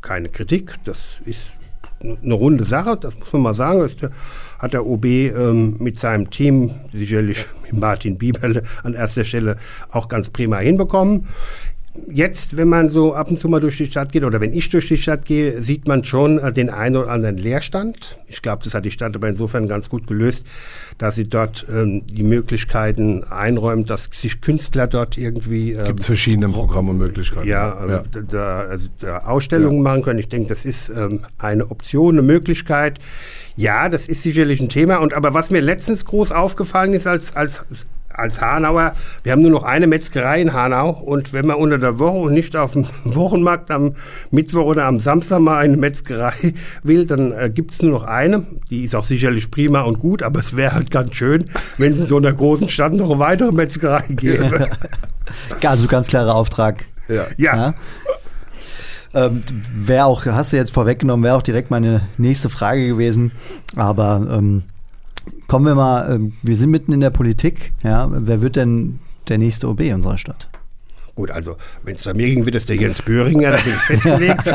[0.01, 0.75] keine Kritik.
[0.85, 1.53] Das ist
[2.01, 3.81] eine runde Sache, das muss man mal sagen.
[3.81, 4.11] Das
[4.59, 9.57] hat der OB ähm, mit seinem Team, sicherlich mit Martin Bieberle an erster Stelle,
[9.91, 11.29] auch ganz prima hinbekommen
[12.09, 14.69] jetzt, wenn man so ab und zu mal durch die Stadt geht oder wenn ich
[14.69, 18.19] durch die Stadt gehe, sieht man schon äh, den einen oder anderen Leerstand.
[18.29, 20.45] Ich glaube, das hat die Stadt aber insofern ganz gut gelöst,
[20.99, 25.73] dass sie dort ähm, die Möglichkeiten einräumt, dass sich Künstler dort irgendwie.
[25.73, 27.49] Ähm, Gibt verschiedene Programme und Möglichkeiten.
[27.49, 28.05] Ja, ja.
[28.29, 29.83] Da, also da Ausstellungen ja.
[29.83, 30.19] machen können.
[30.21, 33.01] Ich denke, das ist ähm, eine Option, eine Möglichkeit.
[33.57, 34.99] Ja, das ist sicherlich ein Thema.
[34.99, 37.67] Und aber was mir letztens groß aufgefallen ist als, als
[38.21, 41.99] als Hanauer, wir haben nur noch eine Metzgerei in Hanau und wenn man unter der
[41.99, 43.95] Woche und nicht auf dem Wochenmarkt am
[44.31, 48.45] Mittwoch oder am Samstag mal eine Metzgerei will, dann äh, gibt es nur noch eine.
[48.71, 52.01] Die ist auch sicherlich prima und gut, aber es wäre halt ganz schön, wenn es
[52.01, 54.69] in so einer großen Stadt noch eine weitere Metzgerei gäbe.
[55.63, 56.85] also ganz klarer Auftrag.
[57.09, 57.25] Ja.
[57.37, 57.57] ja.
[57.57, 57.75] ja.
[59.13, 59.43] Ähm,
[59.75, 63.33] wäre auch, hast du jetzt vorweggenommen, wäre auch direkt meine nächste Frage gewesen.
[63.75, 64.63] Aber ähm,
[65.49, 67.73] Kommen wir mal, ähm, wir sind mitten in der Politik.
[67.83, 70.49] Ja, wer wird denn der nächste OB unserer Stadt?
[71.17, 73.81] Gut, also wenn es da mir ging, wird es der Jens Böhringer, da bin ich
[73.81, 74.47] festgelegt.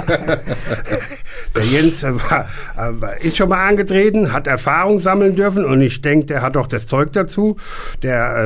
[1.55, 2.45] der Jens äh, war,
[2.77, 6.57] äh, war- ist schon mal angetreten, hat Erfahrung sammeln dürfen und ich denke, der hat
[6.57, 7.57] auch das Zeug dazu.
[8.03, 8.45] Der, äh,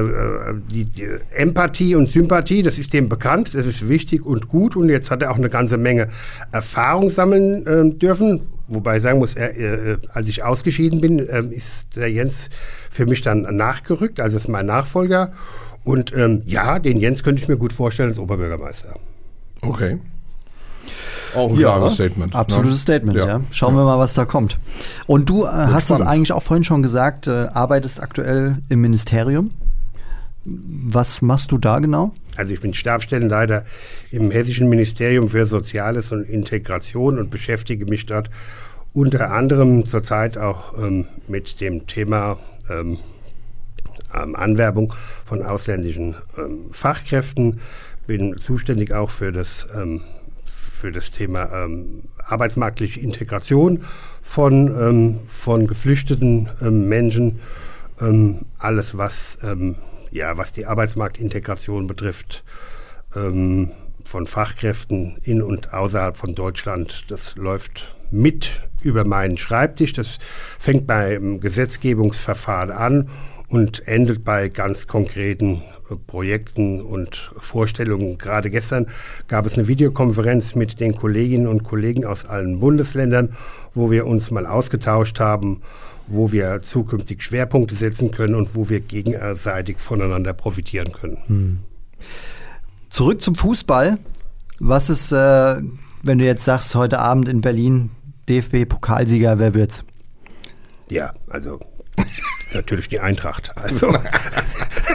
[0.51, 4.75] äh, die, die Empathie und Sympathie, das ist dem bekannt, das ist wichtig und gut
[4.75, 6.09] und jetzt hat er auch eine ganze Menge
[6.51, 8.41] Erfahrung sammeln äh, dürfen.
[8.69, 12.49] Wobei ich sagen muss, er, äh, als ich ausgeschieden bin, äh, ist der Jens
[12.91, 15.31] für mich dann nachgerückt, also ist mein Nachfolger.
[15.83, 18.95] Und ähm, ja, den Jens könnte ich mir gut vorstellen als Oberbürgermeister.
[19.61, 19.97] Okay.
[21.35, 22.35] Auch ein Ja, klares Statement.
[22.35, 22.77] Absolutes ne?
[22.77, 23.41] Statement, ja.
[23.51, 24.57] Schauen wir mal, was da kommt.
[25.07, 29.51] Und du äh, hast es eigentlich auch vorhin schon gesagt, äh, arbeitest aktuell im Ministerium.
[30.45, 32.13] Was machst du da genau?
[32.39, 33.65] Also ich bin Stabstellenleiter
[34.11, 38.29] im Hessischen Ministerium für Soziales und Integration und beschäftige mich dort
[38.93, 42.97] unter anderem zurzeit auch ähm, mit dem Thema ähm,
[44.13, 44.93] ähm, Anwerbung
[45.25, 47.59] von ausländischen ähm, Fachkräften.
[48.07, 50.01] Bin zuständig auch für das, ähm,
[50.55, 53.83] für das Thema ähm, arbeitsmarktliche Integration
[54.21, 57.39] von, von geflüchteten Menschen.
[58.59, 59.39] Alles, was,
[60.11, 62.43] ja, was die Arbeitsmarktintegration betrifft,
[63.15, 63.71] ähm,
[64.05, 69.93] von Fachkräften in und außerhalb von Deutschland, das läuft mit über meinen Schreibtisch.
[69.93, 70.19] Das
[70.57, 73.09] fängt beim Gesetzgebungsverfahren an
[73.49, 78.17] und endet bei ganz konkreten äh, Projekten und Vorstellungen.
[78.17, 78.87] Gerade gestern
[79.27, 83.35] gab es eine Videokonferenz mit den Kolleginnen und Kollegen aus allen Bundesländern,
[83.73, 85.61] wo wir uns mal ausgetauscht haben,
[86.09, 91.63] wo wir zukünftig Schwerpunkte setzen können und wo wir gegenseitig voneinander profitieren können.
[92.89, 93.99] Zurück zum Fußball.
[94.59, 95.61] Was ist, äh,
[96.03, 97.91] wenn du jetzt sagst, heute Abend in Berlin
[98.27, 99.83] DFB-Pokalsieger, wer wird's?
[100.89, 101.59] Ja, also
[102.53, 103.55] natürlich die Eintracht.
[103.57, 103.87] Also,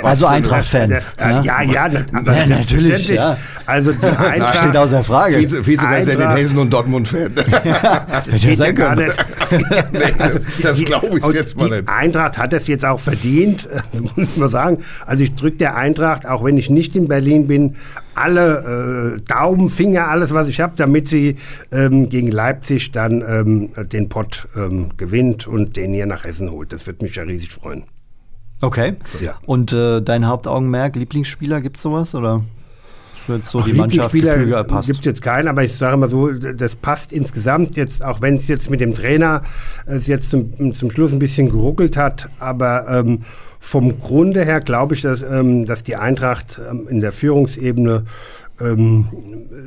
[0.05, 0.91] Also Eintracht-Fan.
[0.91, 1.43] Das, äh, ne?
[1.45, 3.37] ja, ja, na- aber Ja, natürlich, ja.
[3.67, 5.37] Also die Eintracht Steht außer Frage.
[5.39, 6.37] Vize, Vizepräsident.
[6.37, 7.33] Hessen und Dortmund-Fan.
[7.35, 9.15] das geht ja gar nicht.
[9.93, 11.89] nee, das das glaube ich jetzt mal die nicht.
[11.89, 14.79] Eintracht hat das jetzt auch verdient, muss ich mal sagen.
[15.07, 17.77] Also ich drücke der Eintracht, auch wenn ich nicht in Berlin bin,
[18.15, 21.37] alle äh, Daumen, Finger, alles was ich habe, damit sie
[21.73, 26.73] ähm, gegen Leipzig dann ähm, den Pott ähm, gewinnt und den hier nach Essen holt.
[26.73, 27.85] Das wird mich ja riesig freuen.
[28.61, 28.95] Okay.
[29.21, 29.35] Ja.
[29.47, 32.15] Und äh, dein Hauptaugenmerk, Lieblingsspieler, gibt's sowas?
[32.15, 32.43] Oder
[33.27, 34.87] wird so die Mannschaft Lieblingsspieler Gefüge passt?
[34.89, 38.37] gibt es jetzt keinen, aber ich sage mal so, das passt insgesamt jetzt, auch wenn
[38.37, 39.43] es jetzt mit dem Trainer
[39.87, 43.21] äh, es jetzt zum, zum Schluss ein bisschen geruckelt hat, aber ähm,
[43.59, 48.05] vom Grunde her glaube ich, dass, ähm, dass die Eintracht ähm, in der Führungsebene
[48.61, 49.07] ähm,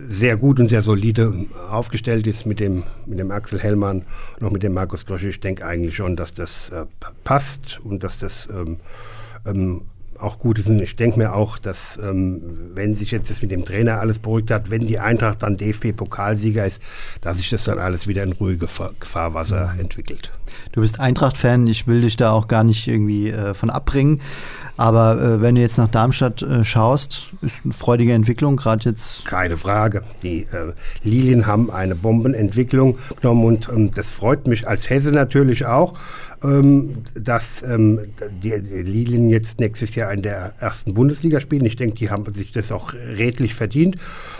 [0.07, 1.33] sehr gut und sehr solide
[1.69, 4.03] aufgestellt ist mit dem, mit dem Axel Hellmann
[4.39, 5.29] und auch mit dem Markus Grösche.
[5.29, 6.85] Ich denke eigentlich schon, dass das äh,
[7.23, 8.77] passt und dass das ähm,
[9.45, 9.81] ähm,
[10.19, 10.67] auch gut ist.
[10.67, 12.41] Und ich denke mir auch, dass ähm,
[12.73, 16.65] wenn sich jetzt das mit dem Trainer alles beruhigt hat, wenn die Eintracht dann DFB-Pokalsieger
[16.65, 16.81] ist,
[17.21, 20.31] dass sich das dann alles wieder in ruhige Fa- Fahrwasser entwickelt.
[20.71, 24.21] Du bist Eintracht-Fan, ich will dich da auch gar nicht irgendwie äh, von abbringen.
[24.77, 29.25] Aber äh, wenn du jetzt nach Darmstadt äh, schaust, ist eine freudige Entwicklung, gerade jetzt.
[29.25, 30.03] Keine Frage.
[30.21, 35.65] Die äh, Lilien haben eine Bombenentwicklung genommen und ähm, das freut mich als Hesse natürlich
[35.65, 35.97] auch,
[36.43, 37.99] ähm, dass ähm,
[38.43, 41.65] die, die Lilien jetzt nächstes Jahr in der ersten Bundesliga spielen.
[41.65, 43.97] Ich denke, die haben sich das auch redlich verdient,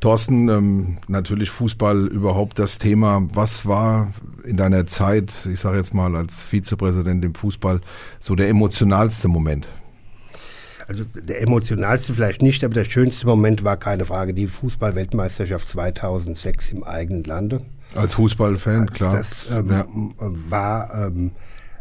[0.00, 3.26] Thorsten, ähm, natürlich Fußball überhaupt das Thema.
[3.32, 4.12] Was war
[4.44, 7.80] in deiner Zeit, ich sage jetzt mal als Vizepräsident im Fußball,
[8.20, 9.68] so der emotionalste Moment?
[10.86, 16.72] Also der emotionalste vielleicht nicht, aber der schönste Moment war keine Frage die Fußballweltmeisterschaft 2006
[16.72, 17.62] im eigenen Lande.
[17.94, 19.14] Als Fußballfan, klar.
[19.14, 19.86] Das ähm, ja.
[20.18, 21.30] war ähm,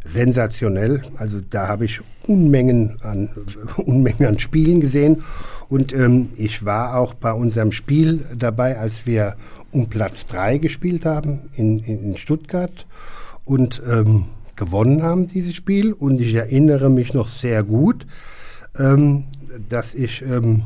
[0.03, 1.01] sensationell.
[1.17, 3.29] Also da habe ich Unmengen an,
[3.77, 5.23] Unmengen an Spielen gesehen.
[5.69, 9.35] Und ähm, ich war auch bei unserem Spiel dabei, als wir
[9.71, 12.85] um Platz 3 gespielt haben in, in, Stuttgart
[13.43, 15.93] und ähm, gewonnen haben dieses Spiel.
[15.93, 18.05] Und ich erinnere mich noch sehr gut,
[18.77, 19.25] ähm,
[19.69, 20.63] dass ich ähm,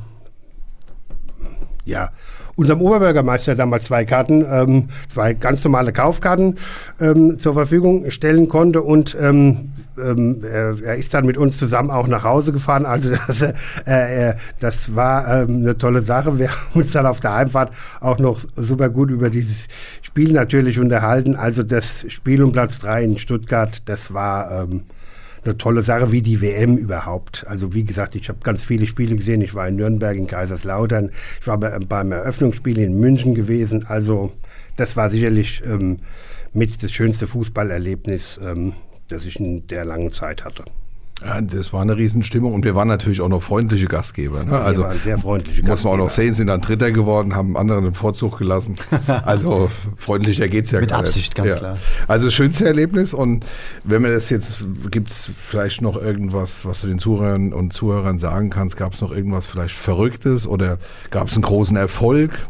[1.85, 2.11] ja
[2.57, 6.55] unserem Oberbürgermeister damals zwei Karten, ähm, zwei ganz normale Kaufkarten
[6.99, 11.91] ähm, zur Verfügung stellen konnte und ähm, ähm, er, er, ist dann mit uns zusammen
[11.91, 12.85] auch nach Hause gefahren.
[12.85, 13.41] Also das,
[13.85, 16.39] äh, das war ähm, eine tolle Sache.
[16.39, 19.67] Wir haben uns dann auf der Heimfahrt auch noch super gut über dieses
[20.01, 21.35] Spiel natürlich unterhalten.
[21.35, 24.83] Also das Spiel um Platz drei in Stuttgart, das war ähm,
[25.43, 27.45] eine tolle Sache wie die WM überhaupt.
[27.47, 29.41] Also wie gesagt, ich habe ganz viele Spiele gesehen.
[29.41, 31.11] Ich war in Nürnberg, in Kaiserslautern.
[31.39, 33.85] Ich war bei, beim Eröffnungsspiel in München gewesen.
[33.87, 34.31] Also
[34.75, 35.99] das war sicherlich ähm,
[36.53, 38.73] mit das schönste Fußballerlebnis, ähm,
[39.07, 40.65] das ich in der langen Zeit hatte.
[41.25, 44.43] Ja, das war eine Riesenstimmung und wir waren natürlich auch noch freundliche Gastgeber.
[44.43, 44.59] Ne?
[44.59, 45.73] Also wir waren sehr freundliche Gastgeber.
[45.73, 48.75] Muss man auch noch sehen, sind dann Dritter geworden, haben anderen den Vorzug gelassen.
[49.25, 51.55] Also freundlicher geht's ja Mit gar Absicht, ganz ja.
[51.55, 51.77] klar.
[52.07, 53.45] Also schönste Erlebnis und
[53.83, 58.49] wenn man das jetzt, gibt's vielleicht noch irgendwas, was du den Zuhörern und Zuhörern sagen
[58.49, 60.77] kannst, gab es noch irgendwas vielleicht Verrücktes oder
[61.09, 62.47] gab es einen großen Erfolg?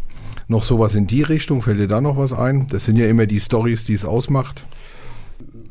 [0.47, 2.67] Noch sowas in die Richtung, fällt dir da noch was ein?
[2.67, 4.65] Das sind ja immer die Stories, die es ausmacht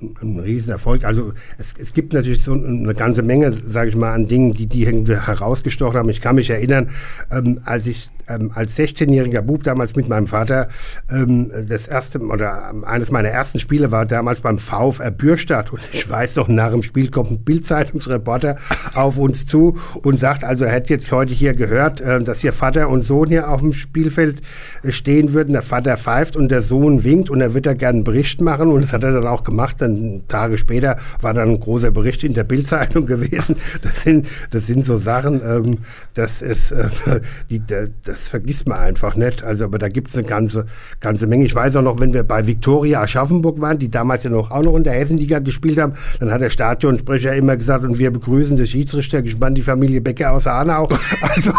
[0.01, 1.05] ein Riesenerfolg.
[1.05, 4.67] Also es, es gibt natürlich so eine ganze Menge, sage ich mal, an Dingen, die
[4.67, 6.09] die irgendwie herausgestochen haben.
[6.09, 6.91] Ich kann mich erinnern,
[7.31, 10.69] ähm, als ich ähm, als 16-jähriger Bub damals mit meinem Vater
[11.11, 15.81] ähm, das erste oder ähm, eines meiner ersten Spiele war damals beim VfR Bürstadt und
[15.93, 18.57] ich weiß noch, nach dem Spiel kommt ein Bildzeitungsreporter
[18.95, 22.53] auf uns zu und sagt, also er hätte jetzt heute hier gehört, äh, dass hier
[22.53, 24.43] Vater und Sohn hier auf dem Spielfeld
[24.83, 25.53] äh, stehen würden.
[25.53, 28.71] Der Vater pfeift und der Sohn winkt und er wird da gerne einen Bericht machen
[28.71, 29.77] und das hat er dann auch gemacht.
[29.81, 33.57] Dann Tage später war dann ein großer Bericht in der Bildzeitung gewesen.
[33.83, 35.79] Das sind, das sind so Sachen, ähm,
[36.15, 36.89] das ist, äh,
[37.51, 39.43] die, das das vergisst man einfach nicht.
[39.43, 40.67] Also, aber da gibt es eine ganze,
[41.01, 41.45] ganze Menge.
[41.45, 44.63] Ich weiß auch noch, wenn wir bei Viktoria Aschaffenburg waren, die damals ja noch auch
[44.63, 48.57] noch in der Hessenliga gespielt haben, dann hat der Stadionsprecher immer gesagt, und wir begrüßen
[48.57, 50.89] den Schiedsrichter gespannt die Familie Becker aus Hanau.
[51.37, 51.53] Also,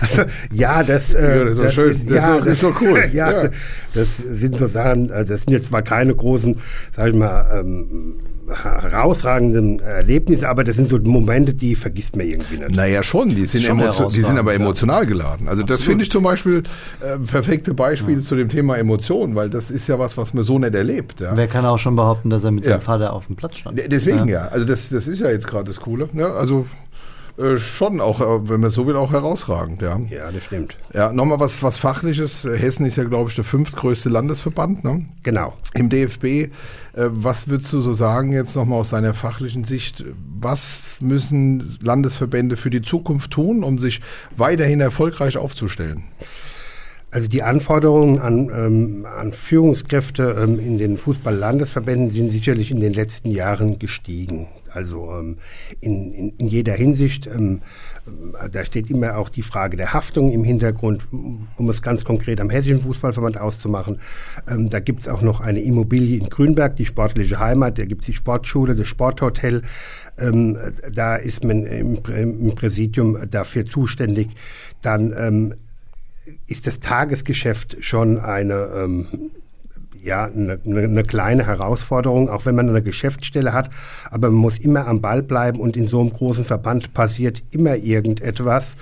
[0.00, 0.22] also
[0.52, 1.92] ja, das, äh, ja, das, ist, das schön.
[1.92, 3.04] Ist, das, ja, ist, ist so cool.
[3.12, 3.48] ja, ja,
[3.94, 6.56] das sind so Sachen, äh, das sind jetzt zwar keine großen,
[6.94, 8.20] sag ich mal, ähm,
[8.52, 12.70] herausragenden Erlebnisse, aber das sind so Momente, die vergisst man irgendwie nicht.
[12.70, 15.48] Naja, schon, die sind, schon die sind aber emotional geladen.
[15.48, 15.70] Also Absolut.
[15.70, 16.62] das finde ich zum Beispiel
[17.00, 18.24] äh, perfekte Beispiele ja.
[18.24, 21.20] zu dem Thema Emotionen, weil das ist ja was, was man so nicht erlebt.
[21.20, 21.36] Ja.
[21.36, 23.80] Wer kann auch schon behaupten, dass er mit seinem Vater auf dem Platz stand?
[23.86, 26.08] Deswegen ja, also das, das ist ja jetzt gerade das Coole.
[26.12, 26.26] Ne?
[26.26, 26.66] Also
[27.38, 29.82] äh, schon auch, äh, wenn man so will, auch herausragend.
[29.82, 30.76] Ja, ja das stimmt.
[30.94, 32.44] Ja, nochmal was, was Fachliches.
[32.44, 34.84] Hessen ist ja, glaube ich, der fünftgrößte Landesverband.
[34.84, 35.06] Ne?
[35.22, 35.54] Genau.
[35.74, 36.24] Im DFB.
[36.24, 36.50] Äh,
[36.94, 40.04] was würdest du so sagen, jetzt nochmal aus deiner fachlichen Sicht?
[40.40, 44.00] Was müssen Landesverbände für die Zukunft tun, um sich
[44.36, 46.04] weiterhin erfolgreich aufzustellen?
[47.12, 52.92] Also die Anforderungen an, ähm, an Führungskräfte ähm, in den Fußball-Landesverbänden sind sicherlich in den
[52.92, 54.46] letzten Jahren gestiegen.
[54.72, 55.38] Also ähm,
[55.80, 57.26] in, in, in, jeder Hinsicht.
[57.26, 57.62] Ähm,
[58.06, 62.40] äh, da steht immer auch die Frage der Haftung im Hintergrund, um es ganz konkret
[62.40, 64.00] am Hessischen Fußballverband auszumachen.
[64.48, 67.78] Ähm, da gibt es auch noch eine Immobilie in Grünberg, die sportliche Heimat.
[67.78, 69.62] Da gibt es die Sportschule, das Sporthotel.
[70.16, 70.56] Ähm,
[70.92, 74.28] da ist man im, im, Präsidium dafür zuständig.
[74.82, 75.54] Dann ähm,
[76.46, 79.06] ist das Tagesgeschäft schon eine ähm,
[80.02, 83.70] ja, eine, eine, kleine Herausforderung, auch wenn man eine Geschäftsstelle hat.
[84.10, 87.76] Aber man muss immer am Ball bleiben und in so einem großen Verband passiert immer
[87.76, 88.76] irgendetwas,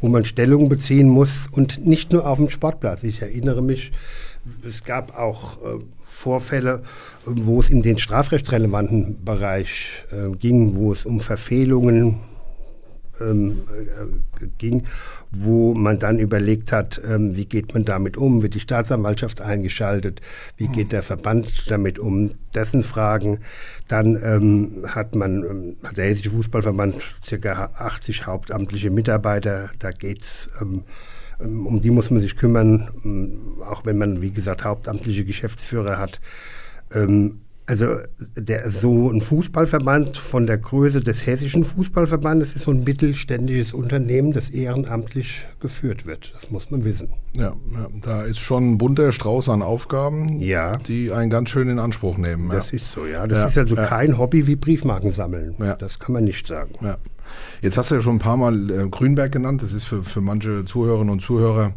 [0.00, 3.04] wo man Stellung beziehen muss und nicht nur auf dem Sportplatz.
[3.04, 3.92] Ich erinnere mich,
[4.66, 6.82] es gab auch äh, Vorfälle,
[7.24, 12.20] wo es in den strafrechtsrelevanten Bereich äh, ging, wo es um Verfehlungen
[13.20, 14.84] ähm, äh, ging,
[15.30, 20.20] wo man dann überlegt hat, ähm, wie geht man damit um, wird die Staatsanwaltschaft eingeschaltet,
[20.56, 23.40] wie geht der Verband damit um, dessen Fragen.
[23.88, 30.48] Dann ähm, hat man, ähm, hat der Hessische Fußballverband circa 80 hauptamtliche Mitarbeiter, da geht's
[30.60, 30.84] ähm,
[31.40, 36.20] ähm, um die muss man sich kümmern, auch wenn man, wie gesagt, hauptamtliche Geschäftsführer hat.
[37.66, 37.96] Also
[38.36, 44.32] der, so ein Fußballverband von der Größe des hessischen Fußballverbandes ist so ein mittelständisches Unternehmen,
[44.32, 46.34] das ehrenamtlich geführt wird.
[46.34, 47.10] Das muss man wissen.
[47.32, 50.76] Ja, ja da ist schon ein bunter Strauß an Aufgaben, ja.
[50.76, 52.50] die einen ganz schön in Anspruch nehmen.
[52.50, 52.76] Das ja.
[52.76, 53.26] ist so, ja.
[53.26, 55.56] Das ist also kein Hobby wie Briefmarken sammeln.
[55.78, 56.74] Das kann man nicht sagen.
[56.82, 56.98] Ja.
[57.62, 59.62] Jetzt hast du ja schon ein paar Mal äh, Grünberg genannt.
[59.62, 61.72] Das ist für, für manche Zuhörerinnen und Zuhörer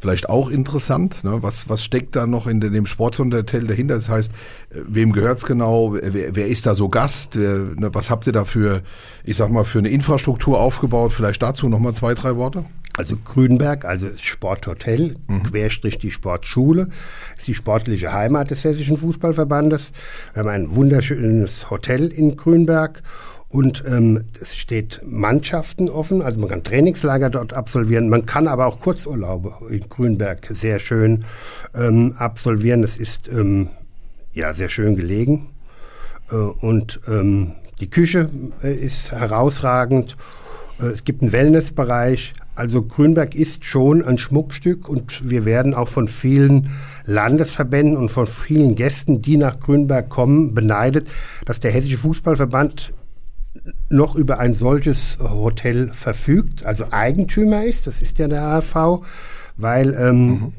[0.00, 1.24] vielleicht auch interessant.
[1.24, 1.38] Ne?
[1.42, 3.94] Was, was steckt da noch in dem Sporthotel dahinter?
[3.94, 4.32] Das heißt,
[4.70, 5.94] äh, wem gehört's genau?
[5.94, 7.36] Wer, wer ist da so Gast?
[7.36, 7.90] Ne?
[7.92, 8.82] Was habt ihr da für,
[9.24, 11.12] ich sag mal, für eine Infrastruktur aufgebaut?
[11.12, 12.64] Vielleicht dazu nochmal zwei, drei Worte?
[12.98, 15.44] Also Grünberg, also Sporthotel, mhm.
[15.44, 16.88] Querstrich die Sportschule,
[17.36, 19.92] ist die sportliche Heimat des Hessischen Fußballverbandes.
[20.32, 23.02] Wir haben ein wunderschönes Hotel in Grünberg
[23.50, 28.66] und ähm, es steht Mannschaften offen, also man kann Trainingslager dort absolvieren, man kann aber
[28.66, 31.24] auch Kurzurlaube in Grünberg sehr schön
[31.74, 32.82] ähm, absolvieren.
[32.82, 33.70] Das ist ähm,
[34.34, 35.48] ja sehr schön gelegen
[36.30, 38.28] äh, und ähm, die Küche
[38.62, 40.16] äh, ist herausragend.
[40.80, 42.34] Äh, es gibt einen Wellnessbereich.
[42.54, 46.70] Also Grünberg ist schon ein Schmuckstück und wir werden auch von vielen
[47.04, 51.08] Landesverbänden und von vielen Gästen, die nach Grünberg kommen, beneidet,
[51.46, 52.92] dass der Hessische Fußballverband
[53.88, 59.02] noch über ein solches Hotel verfügt, also Eigentümer ist, das ist ja der AV,
[59.56, 60.52] weil ähm, mhm.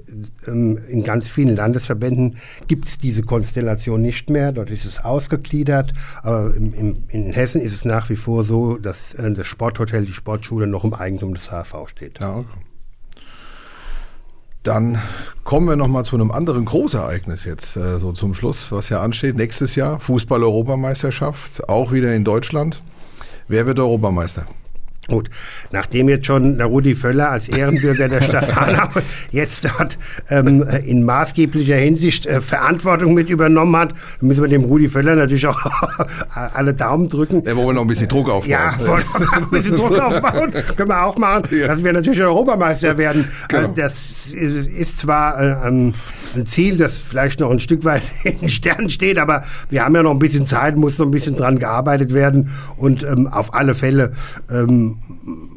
[0.48, 2.38] ähm, in ganz vielen Landesverbänden
[2.68, 4.52] gibt es diese Konstellation nicht mehr.
[4.52, 8.78] Dort ist es ausgegliedert, aber im, im, in Hessen ist es nach wie vor so,
[8.78, 12.20] dass äh, das Sporthotel, die Sportschule noch im Eigentum des HV steht.
[12.20, 12.48] Ja, okay.
[14.64, 15.02] Dann
[15.46, 19.02] kommen wir noch mal zu einem anderen Großereignis jetzt äh, so zum Schluss, was ja
[19.02, 22.84] ansteht nächstes Jahr Fußball-Europameisterschaft, auch wieder in Deutschland.
[23.48, 24.46] Wer wird Europameister?
[25.10, 25.30] Gut,
[25.72, 28.88] nachdem jetzt schon Rudi Völler als Ehrenbürger der Stadt Hanau
[29.32, 29.98] jetzt dort
[30.30, 35.48] ähm, in maßgeblicher Hinsicht äh, Verantwortung mit übernommen hat, müssen wir dem Rudi Völler natürlich
[35.48, 35.60] auch
[36.54, 37.44] alle Daumen drücken.
[37.46, 38.50] Ja, wollen wir noch ein bisschen Druck aufbauen.
[38.50, 40.54] Ja, wollen wir noch ein bisschen Druck aufbauen.
[40.76, 41.68] Können wir auch machen, ja.
[41.68, 43.28] dass wir natürlich Europameister werden.
[43.48, 43.62] Genau.
[43.62, 43.94] Also das
[44.32, 45.92] ist zwar äh,
[46.36, 49.96] ein Ziel, das vielleicht noch ein Stück weit in den Sternen steht, aber wir haben
[49.96, 53.54] ja noch ein bisschen Zeit, muss noch ein bisschen dran gearbeitet werden und ähm, auf
[53.54, 54.14] alle Fälle
[54.50, 54.98] ähm,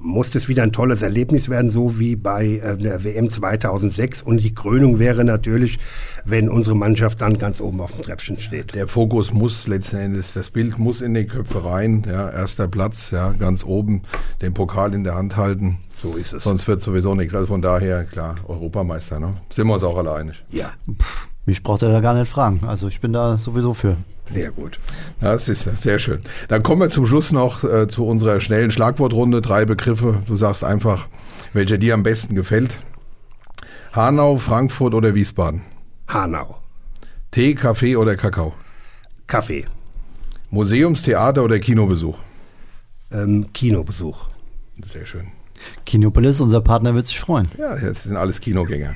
[0.03, 4.23] muss das wieder ein tolles Erlebnis werden, so wie bei äh, der WM 2006.
[4.23, 5.79] Und die Krönung wäre natürlich,
[6.25, 8.75] wenn unsere Mannschaft dann ganz oben auf dem Treppchen steht.
[8.75, 12.05] Der Fokus muss letzten Endes, das Bild muss in die Köpfe rein.
[12.07, 14.03] Ja, erster Platz, ja, ganz oben,
[14.41, 15.79] den Pokal in der Hand halten.
[15.97, 16.45] So ist es.
[16.45, 17.35] Sonst wird sowieso nichts.
[17.35, 19.21] Also von daher, klar, Europameister.
[19.21, 19.35] Ne?
[19.51, 20.45] Sind wir uns auch alle einig.
[20.51, 20.71] Ja.
[21.45, 22.61] Mich braucht er da gar nicht fragen.
[22.67, 23.97] Also ich bin da sowieso für.
[24.25, 24.79] Sehr gut.
[25.21, 26.21] Das ist sehr schön.
[26.49, 29.43] Dann kommen wir zum Schluss noch äh, zu unserer schnellen Schlagwortrunde.
[29.43, 30.23] Drei Begriffe.
[30.27, 31.09] Du sagst einfach,
[31.53, 32.71] welcher dir am besten gefällt.
[33.93, 35.63] Hanau, Frankfurt oder Wiesbaden?
[36.13, 36.59] Hanau.
[37.31, 38.53] Tee, Kaffee oder Kakao?
[39.27, 39.65] Kaffee.
[40.51, 42.19] Museumstheater oder Kinobesuch?
[43.11, 44.29] Ähm, Kinobesuch.
[44.85, 45.29] Sehr schön.
[45.87, 47.49] Kinopolis, unser Partner wird sich freuen.
[47.57, 48.95] Ja, das sind alles Kinogänger.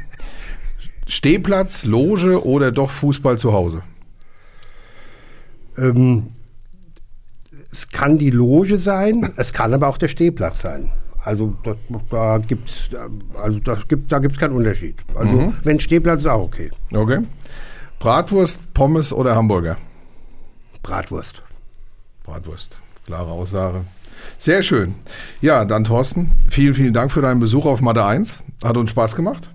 [1.06, 3.82] Stehplatz, Loge oder doch Fußball zu Hause?
[5.78, 6.28] Ähm,
[7.70, 10.92] es kann die Loge sein, es kann aber auch der Stehplatz sein.
[11.26, 11.74] Also da,
[12.08, 12.90] da gibt es
[13.34, 15.04] also da gibt, da gibt's keinen Unterschied.
[15.16, 15.54] Also mhm.
[15.64, 16.70] wenn Stehplatz ist auch okay.
[16.94, 17.24] Okay.
[17.98, 19.76] Bratwurst, Pommes oder Hamburger?
[20.84, 21.42] Bratwurst.
[22.22, 22.76] Bratwurst.
[23.06, 23.80] Klare Aussage.
[24.38, 24.94] Sehr schön.
[25.40, 28.44] Ja, dann Thorsten, vielen, vielen Dank für deinen Besuch auf Mathe 1.
[28.62, 29.50] Hat uns Spaß gemacht.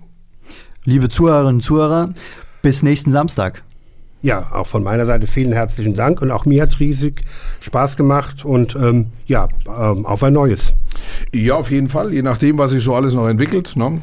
[0.84, 2.12] Liebe Zuhörerinnen und Zuhörer,
[2.60, 3.62] bis nächsten Samstag.
[4.22, 7.22] Ja, auch von meiner Seite vielen herzlichen Dank und auch mir hat es riesig
[7.60, 10.74] Spaß gemacht und ähm, ja, ähm, auf ein neues.
[11.34, 13.74] Ja, auf jeden Fall, je nachdem, was sich so alles noch entwickelt.
[13.74, 14.00] Ne?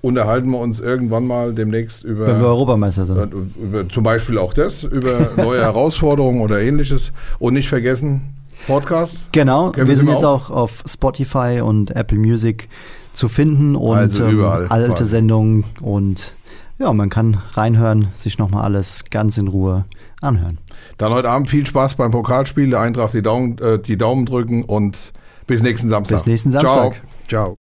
[0.00, 2.26] Unterhalten wir uns irgendwann mal demnächst über.
[2.26, 3.16] Wenn wir Europameister sind.
[3.16, 7.12] Über, über, zum Beispiel auch das, über neue Herausforderungen oder ähnliches.
[7.38, 8.34] Und nicht vergessen,
[8.66, 9.16] Podcast.
[9.30, 10.50] Genau, Kennen wir sind jetzt auch?
[10.50, 12.68] auch auf Spotify und Apple Music
[13.12, 15.04] zu finden und also ähm, alte quasi.
[15.04, 16.34] Sendungen und
[16.82, 19.84] ja, man kann reinhören, sich nochmal alles ganz in Ruhe
[20.20, 20.58] anhören.
[20.98, 24.64] Dann heute Abend viel Spaß beim Pokalspiel, der Eintracht die Daumen, äh, die Daumen drücken
[24.64, 25.12] und
[25.46, 26.18] bis nächsten Samstag.
[26.18, 27.00] Bis nächsten Samstag.
[27.28, 27.54] Ciao.
[27.54, 27.56] Ciao.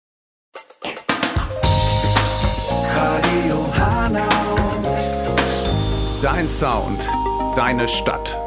[6.22, 7.08] Dein Sound,
[7.56, 8.45] deine Stadt.